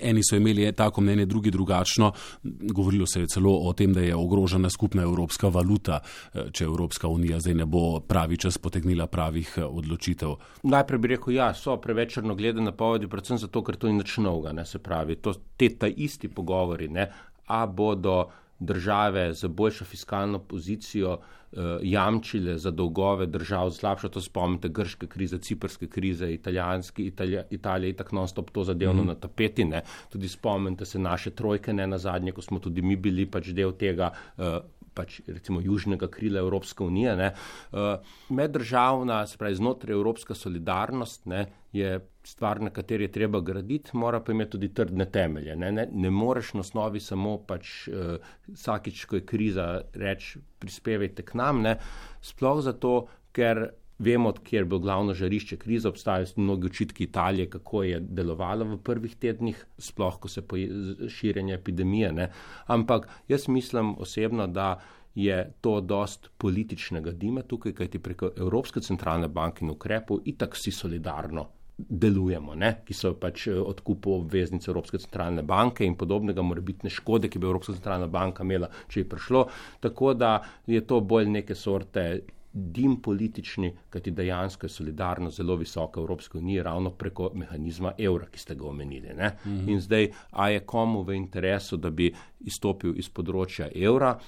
Eni 0.01 0.23
so 0.23 0.39
imeli 0.39 0.71
tako 0.71 1.01
mnenje, 1.01 1.25
drugi 1.25 1.51
drugačno. 1.51 2.12
Govorilo 2.43 3.07
se 3.07 3.25
je 3.25 3.27
celo 3.36 3.57
o 3.67 3.73
tem, 3.73 3.93
da 3.93 4.01
je 4.01 4.15
ogrožena 4.15 4.69
skupna 4.69 5.03
evropska 5.03 5.47
valuta, 5.47 5.99
uh, 6.03 6.49
če 6.51 6.63
Evropska 6.63 7.07
unija 7.07 7.39
zdaj 7.39 7.59
ne 7.62 7.65
bo 7.65 7.99
pravi 7.99 8.38
čas 8.38 8.57
potegnila 8.57 9.07
pravih 9.07 9.57
odločitev. 9.67 10.36
Najprej 10.63 10.99
bi 10.99 11.13
rekel, 11.15 11.34
ja, 11.38 11.54
so 11.54 11.78
preveč 11.82 12.17
črnoglede 12.17 12.62
napovedi, 12.62 13.10
predvsem 13.10 13.41
zato, 13.41 13.63
ker 13.63 13.78
to 13.80 13.91
ni 13.91 13.99
nič 14.02 14.17
novega. 14.17 14.65
Se 14.65 14.80
pravi, 14.80 15.15
to, 15.15 15.34
te 15.58 15.69
ta 15.78 15.88
isti 15.88 16.30
pogovori, 16.30 16.88
ne, 16.89 17.10
a 17.47 17.65
bodo 17.67 18.17
države 18.60 19.34
z 19.34 19.47
boljšo 19.47 19.86
fiskalno 19.86 20.39
pozicijo 20.39 21.17
eh, 21.17 21.58
jamčile 21.82 22.58
za 22.58 22.71
dolgove 22.71 23.26
držav, 23.26 23.71
slabše 23.71 24.10
to 24.10 24.21
spomnite, 24.21 24.69
grške 24.69 25.08
krize, 25.08 25.38
ciprske 25.38 25.88
krize, 25.88 26.34
italijanski, 26.34 27.04
Italija, 27.04 27.43
Italija 27.49 27.88
je 27.88 27.95
tako 27.95 28.15
non-stop 28.15 28.52
to 28.52 28.63
zadevno 28.63 29.04
mm. 29.04 29.08
na 29.08 29.15
tapeti, 29.15 29.65
ne. 29.65 29.82
tudi 30.10 30.30
spomnite 30.30 30.86
se 30.86 30.99
naše 30.99 31.32
trojke, 31.32 31.73
ne 31.73 31.88
na 31.88 31.97
zadnje, 31.97 32.32
ko 32.32 32.41
smo 32.41 32.60
tudi 32.60 32.82
mi 32.82 32.95
bili 32.95 33.26
pač 33.26 33.47
del 33.47 33.71
tega. 33.71 34.12
Eh, 34.38 34.60
pač 34.93 35.19
recimo 35.27 35.62
južnega 35.62 36.08
krila 36.08 36.39
Evropske 36.39 36.84
unije. 36.84 37.15
Ne. 37.15 37.34
Eh, 37.34 38.13
meddržavna, 38.29 39.27
se 39.27 39.38
pravi 39.38 39.56
znotraj 39.56 39.93
Evropska 39.93 40.36
solidarnost 40.36 41.25
ne, 41.25 41.45
je 41.73 41.99
stvar, 42.23 42.62
na 42.62 42.69
kateri 42.69 43.03
je 43.03 43.12
treba 43.12 43.39
graditi, 43.39 43.97
mora 43.97 44.19
pa 44.19 44.32
imeti 44.32 44.51
tudi 44.51 44.73
trdne 44.73 45.06
temelje. 45.12 45.56
Ne, 45.56 45.71
ne, 45.71 45.88
ne 45.91 46.10
moreš 46.10 46.53
na 46.53 46.60
osnovi 46.60 46.99
samo 46.99 47.38
pač 47.47 47.88
uh, 47.88 48.15
vsakič, 48.47 49.06
ko 49.06 49.19
je 49.19 49.25
kriza, 49.25 49.67
reči 49.93 50.39
prispevajte 50.60 51.25
k 51.25 51.39
nam, 51.39 51.63
ne, 51.65 51.75
sploh 52.21 52.62
zato, 52.63 52.93
ker 53.34 53.65
Vemo, 54.03 54.33
kje 54.33 54.59
je 54.59 54.65
bilo 54.65 54.79
glavno 54.79 55.13
žarišče 55.13 55.57
krize, 55.57 55.87
obstajajo 55.87 56.25
mnogi 56.35 56.67
očitki 56.67 57.03
Italije, 57.03 57.49
kako 57.49 57.83
je 57.83 57.99
delovala 57.99 58.65
v 58.73 58.77
prvih 58.77 59.15
tednih, 59.15 59.65
sploh 59.77 60.19
ko 60.19 60.27
se 60.27 60.43
je 60.53 61.09
širjenje 61.09 61.53
epidemije. 61.53 62.11
Ne. 62.11 62.29
Ampak 62.67 63.07
jaz 63.27 63.47
mislim 63.47 63.95
osebno, 63.99 64.47
da 64.47 64.79
je 65.15 65.53
to 65.61 65.81
dost 65.81 66.29
političnega 66.37 67.11
dima 67.11 67.41
tukaj, 67.41 67.73
kajti 67.73 67.99
preko 67.99 68.31
Evropske 68.37 68.81
centralne 68.81 69.27
banke 69.27 69.65
in 69.65 69.71
ukrepov 69.71 70.19
itak 70.25 70.55
vsi 70.55 70.71
solidarno 70.71 71.47
delujemo, 71.77 72.55
ne? 72.55 72.69
ki 72.85 72.93
so 72.93 73.13
pač 73.19 73.47
eh, 73.47 73.57
odkupu 73.57 74.13
obveznice 74.19 74.69
Evropske 74.71 74.99
centralne 75.01 75.43
banke 75.43 75.85
in 75.85 75.95
podobnega 75.97 76.45
morebitne 76.45 76.89
škode, 76.93 77.29
ki 77.29 77.39
bi 77.39 77.49
Evropska 77.49 77.73
centralna 77.73 78.07
banka 78.07 78.45
imela, 78.45 78.69
če 78.87 79.01
je 79.01 79.09
prišlo. 79.09 79.47
Tako 79.81 80.13
da 80.13 80.35
je 80.69 80.81
to 80.87 81.01
bolj 81.01 81.29
neke 81.33 81.55
sorte 81.55 82.05
dim 82.53 83.01
politični, 83.01 83.73
kajti 83.89 84.11
dejansko 84.11 84.65
je 84.65 84.69
solidarnost 84.69 85.37
zelo 85.37 85.55
visoka 85.55 85.99
v 85.99 86.03
Evropski 86.03 86.37
uniji 86.37 86.63
ravno 86.63 86.91
preko 86.91 87.31
mehanizma 87.33 87.93
evra, 87.97 88.25
ki 88.25 88.39
ste 88.39 88.55
ga 88.55 88.67
omenili. 88.67 89.13
Mm 89.13 89.17
-hmm. 89.45 89.69
In 89.71 89.81
zdaj, 89.81 90.11
a 90.31 90.49
je 90.49 90.59
komu 90.59 91.03
v 91.03 91.15
interesu, 91.15 91.77
da 91.77 91.89
bi 91.89 92.13
izstopil 92.39 92.93
iz 92.97 93.09
področja 93.09 93.69
evra? 93.75 94.19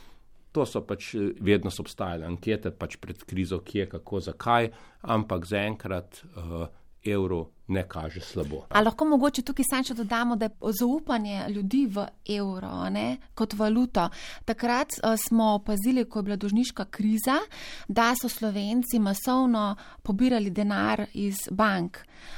To 0.51 0.65
so 0.65 0.81
pač 0.81 1.15
vedno 1.39 1.71
so 1.71 1.81
obstajale 1.81 2.25
ankete, 2.25 2.71
pač 2.71 2.95
pred 2.97 3.23
krizo, 3.23 3.59
kje, 3.59 3.89
kako, 3.89 4.19
zakaj, 4.19 4.69
ampak 5.01 5.45
zaenkrat 5.45 6.25
uh, 6.35 6.67
evro 7.03 7.49
ne 7.67 7.83
kaže 7.87 8.21
slabo. 8.21 8.65
A 8.69 8.81
lahko 8.81 9.05
mogoče 9.05 9.41
tukaj 9.41 9.65
samo 9.69 9.83
še 9.83 9.93
dodamo, 9.97 10.35
da 10.35 10.45
je 10.45 10.73
zaupanje 10.79 11.45
ljudi 11.49 11.85
v 11.89 12.05
evro 12.37 12.89
ne, 12.89 13.17
kot 13.33 13.53
valuto. 13.57 14.09
Takrat 14.45 14.99
uh, 14.99 15.15
smo 15.17 15.55
opazili, 15.55 16.05
ko 16.05 16.19
je 16.19 16.23
bila 16.23 16.37
dožniška 16.37 16.85
kriza, 16.85 17.39
da 17.87 18.13
so 18.15 18.29
Slovenci 18.29 18.99
masovno 18.99 19.75
pobirali 20.03 20.49
denar 20.49 21.07
iz 21.13 21.47
bank. 21.51 21.97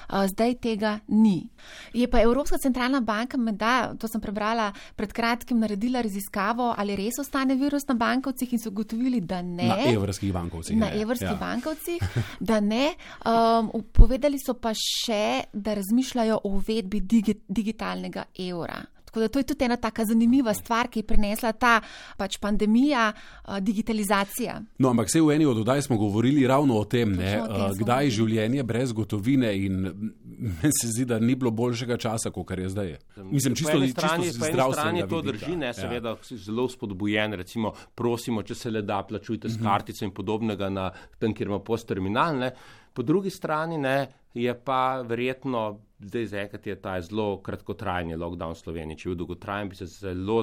Uh, 0.09 0.25
zdaj 0.27 0.55
tega 0.63 0.99
ni. 1.07 1.49
Je 1.93 2.07
pa 2.07 2.21
Evropska 2.21 2.57
centralna 2.57 3.01
banka, 3.01 3.37
da, 3.37 3.93
to 3.99 4.07
sem 4.07 4.21
prebrala 4.21 4.71
pred 4.95 5.13
kratkim, 5.13 5.59
naredila 5.59 6.01
raziskavo, 6.01 6.73
ali 6.77 6.95
res 6.95 7.19
ostane 7.19 7.55
virus 7.55 7.87
na 7.87 7.95
bankovcih 7.95 8.53
in 8.53 8.59
so 8.59 8.69
ugotovili, 8.69 9.21
da 9.21 9.41
ne. 9.41 9.67
Na 9.67 9.77
evrskih 9.91 10.33
bankovcih. 10.33 10.77
Na 10.77 10.91
evrskih 10.95 11.29
ja. 11.29 11.35
bankovcih, 11.35 12.03
da 12.49 12.59
ne. 12.59 12.93
Um, 13.25 13.71
povedali 13.93 14.39
so 14.39 14.55
pa 14.55 14.73
še, 14.77 15.16
da 15.53 15.73
razmišljajo 15.73 16.39
o 16.43 16.53
uvedbi 16.59 16.99
digi 16.99 17.35
digitalnega 17.47 18.23
evra. 18.39 18.83
Tako 19.07 19.19
da 19.19 19.27
to 19.27 19.39
je 19.39 19.43
tudi 19.43 19.65
ena 19.65 19.75
taka 19.75 20.05
zanimiva 20.05 20.53
stvar, 20.53 20.87
ki 20.87 20.99
je 20.99 21.03
prinesla 21.03 21.51
ta 21.51 21.79
pač 22.17 22.37
pandemija, 22.37 23.13
digitalizacija. 23.61 24.59
No, 24.77 24.89
ampak 24.91 25.07
vse 25.07 25.21
v 25.23 25.31
eni 25.33 25.45
od 25.47 25.61
oddaj 25.63 25.81
smo 25.87 25.97
govorili 25.97 26.43
ravno 26.47 26.75
o 26.77 26.83
tem, 26.85 27.15
ne, 27.15 27.37
o 27.41 27.47
tem 27.47 27.79
kdaj 27.79 28.05
je 28.05 28.11
življenje 28.19 28.65
brez 28.67 28.91
gotovine 28.93 29.53
in 29.57 29.79
meni 30.59 30.73
se 30.81 30.91
zdi, 30.91 31.05
da 31.07 31.17
ni 31.19 31.35
bilo 31.35 31.51
boljšega 31.55 31.97
časa, 31.97 32.31
kot 32.35 32.51
je 32.51 32.69
zdaj. 32.69 32.95
Mislim, 33.31 33.55
čisto 33.55 33.79
ni 33.79 33.89
strani, 33.89 34.27
čisto 34.27 34.43
po 34.43 34.51
eni 34.51 34.73
strani 34.73 35.07
to 35.09 35.21
drži, 35.21 35.55
ne, 35.55 35.71
ja. 35.71 35.77
seveda 35.79 36.17
ja. 36.17 36.37
zelo 36.43 36.67
spodbujen, 36.69 37.33
recimo 37.39 37.71
prosimo, 37.95 38.43
če 38.43 38.55
se 38.55 38.71
le 38.75 38.83
da, 38.83 39.01
plačujte 39.07 39.49
s 39.49 39.55
mhm. 39.55 39.63
kartico 39.65 40.05
in 40.05 40.11
podobnega 40.11 40.69
na 40.69 40.91
tem, 41.17 41.33
kjer 41.33 41.49
ima 41.49 41.63
post 41.63 41.87
terminalne. 41.87 42.51
Po 42.97 43.03
drugi 43.03 43.29
strani 43.29 43.77
ne, 43.77 44.07
je 44.33 44.53
pa 44.65 45.01
verjetno, 45.01 45.79
zdaj 45.99 46.25
zekati 46.25 46.69
je 46.69 46.75
ta 46.81 47.01
zelo 47.01 47.41
kratkotrajni 47.45 48.15
lockdown 48.17 48.55
v 48.55 48.57
Sloveniji. 48.57 48.97
Če 48.97 49.09
bi 49.09 49.11
bil 49.11 49.19
dolgotrajen, 49.19 49.69
bi 49.69 49.77
se 49.77 49.85
zelo, 49.85 50.37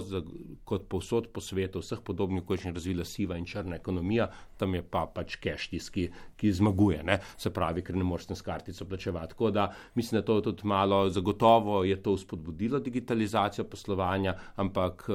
kot 0.62 0.84
povsod 0.86 1.26
po 1.34 1.42
svetu, 1.42 1.82
vseh 1.82 1.98
podobnih 2.06 2.44
količin 2.46 2.76
razvila 2.76 3.02
siva 3.04 3.40
in 3.42 3.48
črna 3.50 3.80
ekonomija, 3.82 4.28
tam 4.56 4.78
je 4.78 4.84
pa 4.86 5.02
pač 5.10 5.34
cash 5.42 5.72
tiski, 5.72 6.06
ki 6.38 6.52
zmaguje, 6.60 7.02
ne? 7.02 7.18
se 7.36 7.50
pravi, 7.50 7.82
ker 7.82 7.98
ne 7.98 8.06
morete 8.06 8.38
s 8.38 8.46
kartico 8.46 8.86
plačevati. 8.86 9.34
Tako 9.34 9.50
da 9.50 9.66
mislim, 9.98 10.20
da 10.20 10.24
to 10.30 10.38
je 10.38 10.46
tudi 10.52 10.70
malo, 10.76 11.08
zagotovo 11.10 11.82
je 11.84 11.98
to 12.02 12.14
spodbudilo 12.18 12.78
digitalizacijo 12.78 13.66
poslovanja, 13.66 14.38
ampak. 14.54 15.08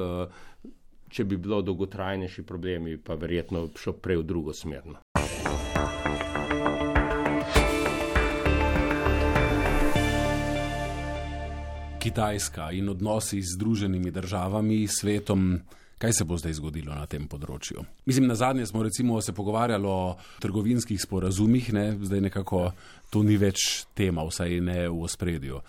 Če 1.10 1.24
bi 1.26 1.34
bilo 1.34 1.56
dolgotrajnejši 1.66 2.44
problemi, 2.46 2.92
pa 2.94 3.16
verjetno 3.18 3.64
šlo 3.74 3.96
prej 3.98 4.20
v 4.20 4.28
drugo 4.28 4.52
smer. 4.54 4.92
Kitajska 12.00 12.70
in 12.72 12.88
odnosi 12.88 13.42
z 13.42 13.54
Združenimi 13.54 14.10
državami, 14.10 14.86
svetom. 14.88 15.60
Kaj 15.98 16.12
se 16.12 16.24
bo 16.24 16.36
zdaj 16.40 16.54
zgodilo 16.56 16.94
na 16.96 17.04
tem 17.04 17.26
področju? 17.28 17.84
Mislim, 18.08 18.24
na 18.24 18.34
zadnje 18.40 18.64
smo 18.70 18.80
recimo 18.82 19.18
se 19.20 19.34
pogovarjali 19.36 19.84
o 19.84 20.16
trgovinskih 20.40 20.96
sporazumih, 20.96 21.68
ne? 21.76 21.84
zdaj 22.00 22.22
nekako 22.24 22.70
to 23.12 23.20
ni 23.22 23.36
več 23.36 23.84
tema, 23.92 24.24
vsaj 24.24 24.62
ne 24.64 24.88
v 24.88 24.96
ospredju. 25.04 25.60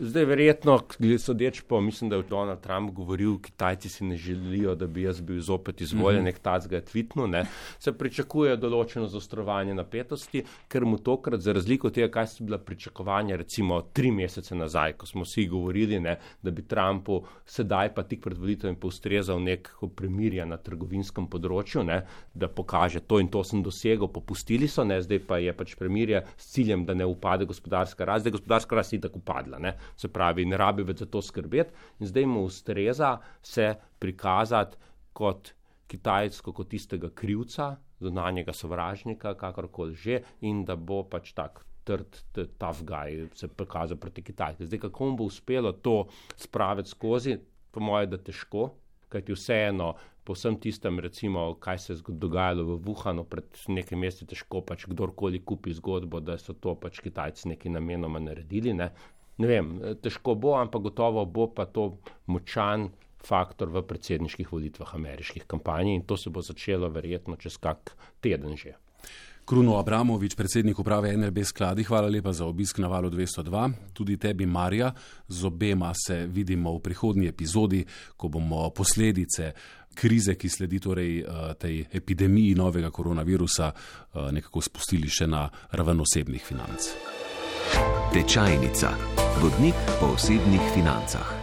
Zdaj, 0.00 0.24
verjetno, 0.24 0.76
sodeč 1.18 1.60
po, 1.60 1.80
mislim, 1.80 2.10
da 2.10 2.16
je 2.16 2.22
Donald 2.22 2.60
Trump 2.60 2.92
govoril, 2.94 3.38
Kitajci 3.42 3.88
si 3.88 4.04
ne 4.04 4.16
želijo, 4.16 4.74
da 4.74 4.86
bi 4.86 5.02
jaz 5.02 5.20
bil 5.20 5.40
zopet 5.40 5.80
izvoljen, 5.80 6.20
mm 6.20 6.22
-hmm. 6.22 6.24
nek 6.24 6.38
tacga 6.38 6.76
je 6.76 6.84
tvitno, 6.84 7.26
ne. 7.26 7.46
Se 7.78 7.92
pričakuje 7.92 8.56
določeno 8.56 9.06
zostrovanje 9.06 9.74
napetosti, 9.74 10.44
ker 10.68 10.84
mu 10.84 10.98
tokrat, 10.98 11.40
za 11.40 11.52
razliko 11.52 11.86
od 11.86 11.94
tega, 11.94 12.08
kaj 12.08 12.26
so 12.26 12.44
bila 12.44 12.58
pričakovanja, 12.58 13.36
recimo 13.36 13.80
tri 13.80 14.10
mesece 14.10 14.54
nazaj, 14.54 14.92
ko 14.92 15.06
smo 15.06 15.22
vsi 15.22 15.46
govorili, 15.46 16.00
ne, 16.00 16.18
da 16.42 16.50
bi 16.50 16.62
Trumpu 16.62 17.24
sedaj 17.44 17.94
pa 17.94 18.02
tik 18.02 18.22
pred 18.22 18.38
volitvami 18.38 18.76
postrezal 18.76 19.42
neko 19.42 19.88
premirje 19.88 20.46
na 20.46 20.56
trgovinskem 20.56 21.26
področju, 21.26 21.82
ne, 21.82 22.06
da 22.34 22.48
pokaže 22.48 23.00
to 23.00 23.20
in 23.20 23.28
to 23.28 23.44
sem 23.44 23.62
dosegel, 23.62 24.08
popustili 24.08 24.68
so, 24.68 24.84
ne, 24.84 25.02
zdaj 25.02 25.18
pa 25.18 25.38
je 25.38 25.52
pač 25.52 25.74
premirje 25.74 26.22
s 26.36 26.52
ciljem, 26.52 26.84
da 26.84 26.94
ne 26.94 27.06
upade 27.06 27.44
gospodarska 27.44 28.04
rast, 28.04 28.22
zdaj 28.22 28.32
gospodarska 28.32 28.76
rast 28.76 28.92
je 28.92 29.00
tako 29.00 29.18
upadla, 29.18 29.58
ne 29.58 29.87
se 29.96 30.08
pravi, 30.12 30.46
ne 30.46 30.56
rabi 30.56 30.82
več 30.82 31.04
za 31.04 31.06
to 31.06 31.22
skrbeti, 31.22 31.74
in 32.00 32.10
zdaj 32.10 32.26
mu 32.26 32.44
ustreza 32.48 33.18
se 33.42 33.74
prikazati 33.98 34.76
kot 35.12 35.54
Kitajsko, 35.88 36.52
kot 36.52 36.68
tistega 36.68 37.08
krivca, 37.16 37.70
zunanjega 38.04 38.52
sovražnika, 38.52 39.32
kakorkoli 39.40 39.94
že, 39.96 40.20
in 40.44 40.64
da 40.68 40.76
bo 40.76 41.02
pač 41.08 41.32
tak. 41.32 41.64
Trd, 41.88 42.18
tough 42.60 42.82
guy 42.84 43.22
se 43.32 43.48
prikazal 43.48 43.96
proti 43.96 44.20
Kitajski. 44.20 44.66
Zdaj, 44.68 44.82
kako 44.82 45.06
mu 45.08 45.16
bo 45.16 45.24
uspelo 45.30 45.72
to 45.72 46.02
spraviti 46.36 46.92
skozi, 46.92 47.38
po 47.72 47.80
mojem, 47.80 48.10
da 48.12 48.18
težko, 48.20 48.66
kajti 49.08 49.32
vseeno, 49.32 49.94
po 50.24 50.36
vsem 50.36 50.58
tistem, 50.60 51.00
recimo, 51.00 51.54
kaj 51.54 51.78
se 51.78 51.92
je 51.92 51.98
dogajalo 52.08 52.76
v 52.76 52.76
Wuhanu 52.84 53.24
pred 53.24 53.48
nekaj 53.72 53.98
meseci, 53.98 54.26
težko 54.28 54.60
pač 54.60 54.84
kdorkoli 54.84 55.40
kupi 55.40 55.72
zgodbo, 55.72 56.20
da 56.20 56.36
so 56.36 56.52
to 56.52 56.74
pač 56.76 57.00
Kitajci 57.00 57.48
neki 57.54 57.72
namenoma 57.72 58.20
naredili. 58.20 58.74
Ne? 58.76 58.90
Ne 59.38 59.46
vem, 59.46 59.74
težko 60.02 60.34
bo, 60.34 60.56
ampak 60.58 60.90
gotovo 60.90 61.24
bo 61.26 61.48
pa 61.54 61.66
to 61.66 61.98
močan 62.26 62.88
faktor 63.24 63.70
v 63.74 63.82
predsedniških 63.86 64.50
volitvah 64.52 64.94
ameriških 64.94 65.46
kampanj 65.46 65.94
in 65.94 66.04
to 66.06 66.16
se 66.16 66.30
bo 66.30 66.42
začelo 66.42 66.90
verjetno 66.90 67.36
čez 67.36 67.58
kak 67.58 67.94
teden 68.20 68.56
že. 68.56 68.74
Kruno 69.48 69.78
Abramovič, 69.80 70.34
predsednik 70.36 70.78
uprave 70.78 71.14
NRB 71.16 71.40
skladi, 71.44 71.84
hvala 71.88 72.08
lepa 72.12 72.34
za 72.36 72.44
obisk 72.44 72.78
na 72.78 72.88
valu 72.88 73.08
202. 73.08 73.70
Tudi 73.96 74.18
tebi, 74.20 74.46
Marja, 74.46 74.92
z 75.28 75.44
obema 75.44 75.92
se 75.96 76.26
vidimo 76.26 76.74
v 76.76 76.82
prihodnji 76.84 77.28
epizodi, 77.28 77.80
ko 78.16 78.28
bomo 78.28 78.68
posledice 78.70 79.52
krize, 79.94 80.34
ki 80.34 80.48
sledi 80.48 80.80
torej 80.80 81.20
eh, 81.20 81.54
tej 81.58 81.86
epidemiji 81.92 82.54
novega 82.54 82.90
koronavirusa, 82.90 83.72
eh, 83.72 84.28
nekako 84.36 84.60
spustili 84.60 85.08
še 85.08 85.26
na 85.26 85.48
raven 85.72 86.04
osebnih 86.04 86.44
financ. 86.44 86.92
Tečajnica. 88.12 88.92
Vodnik 89.40 89.74
po 90.00 90.06
osebnih 90.14 90.62
financah. 90.74 91.37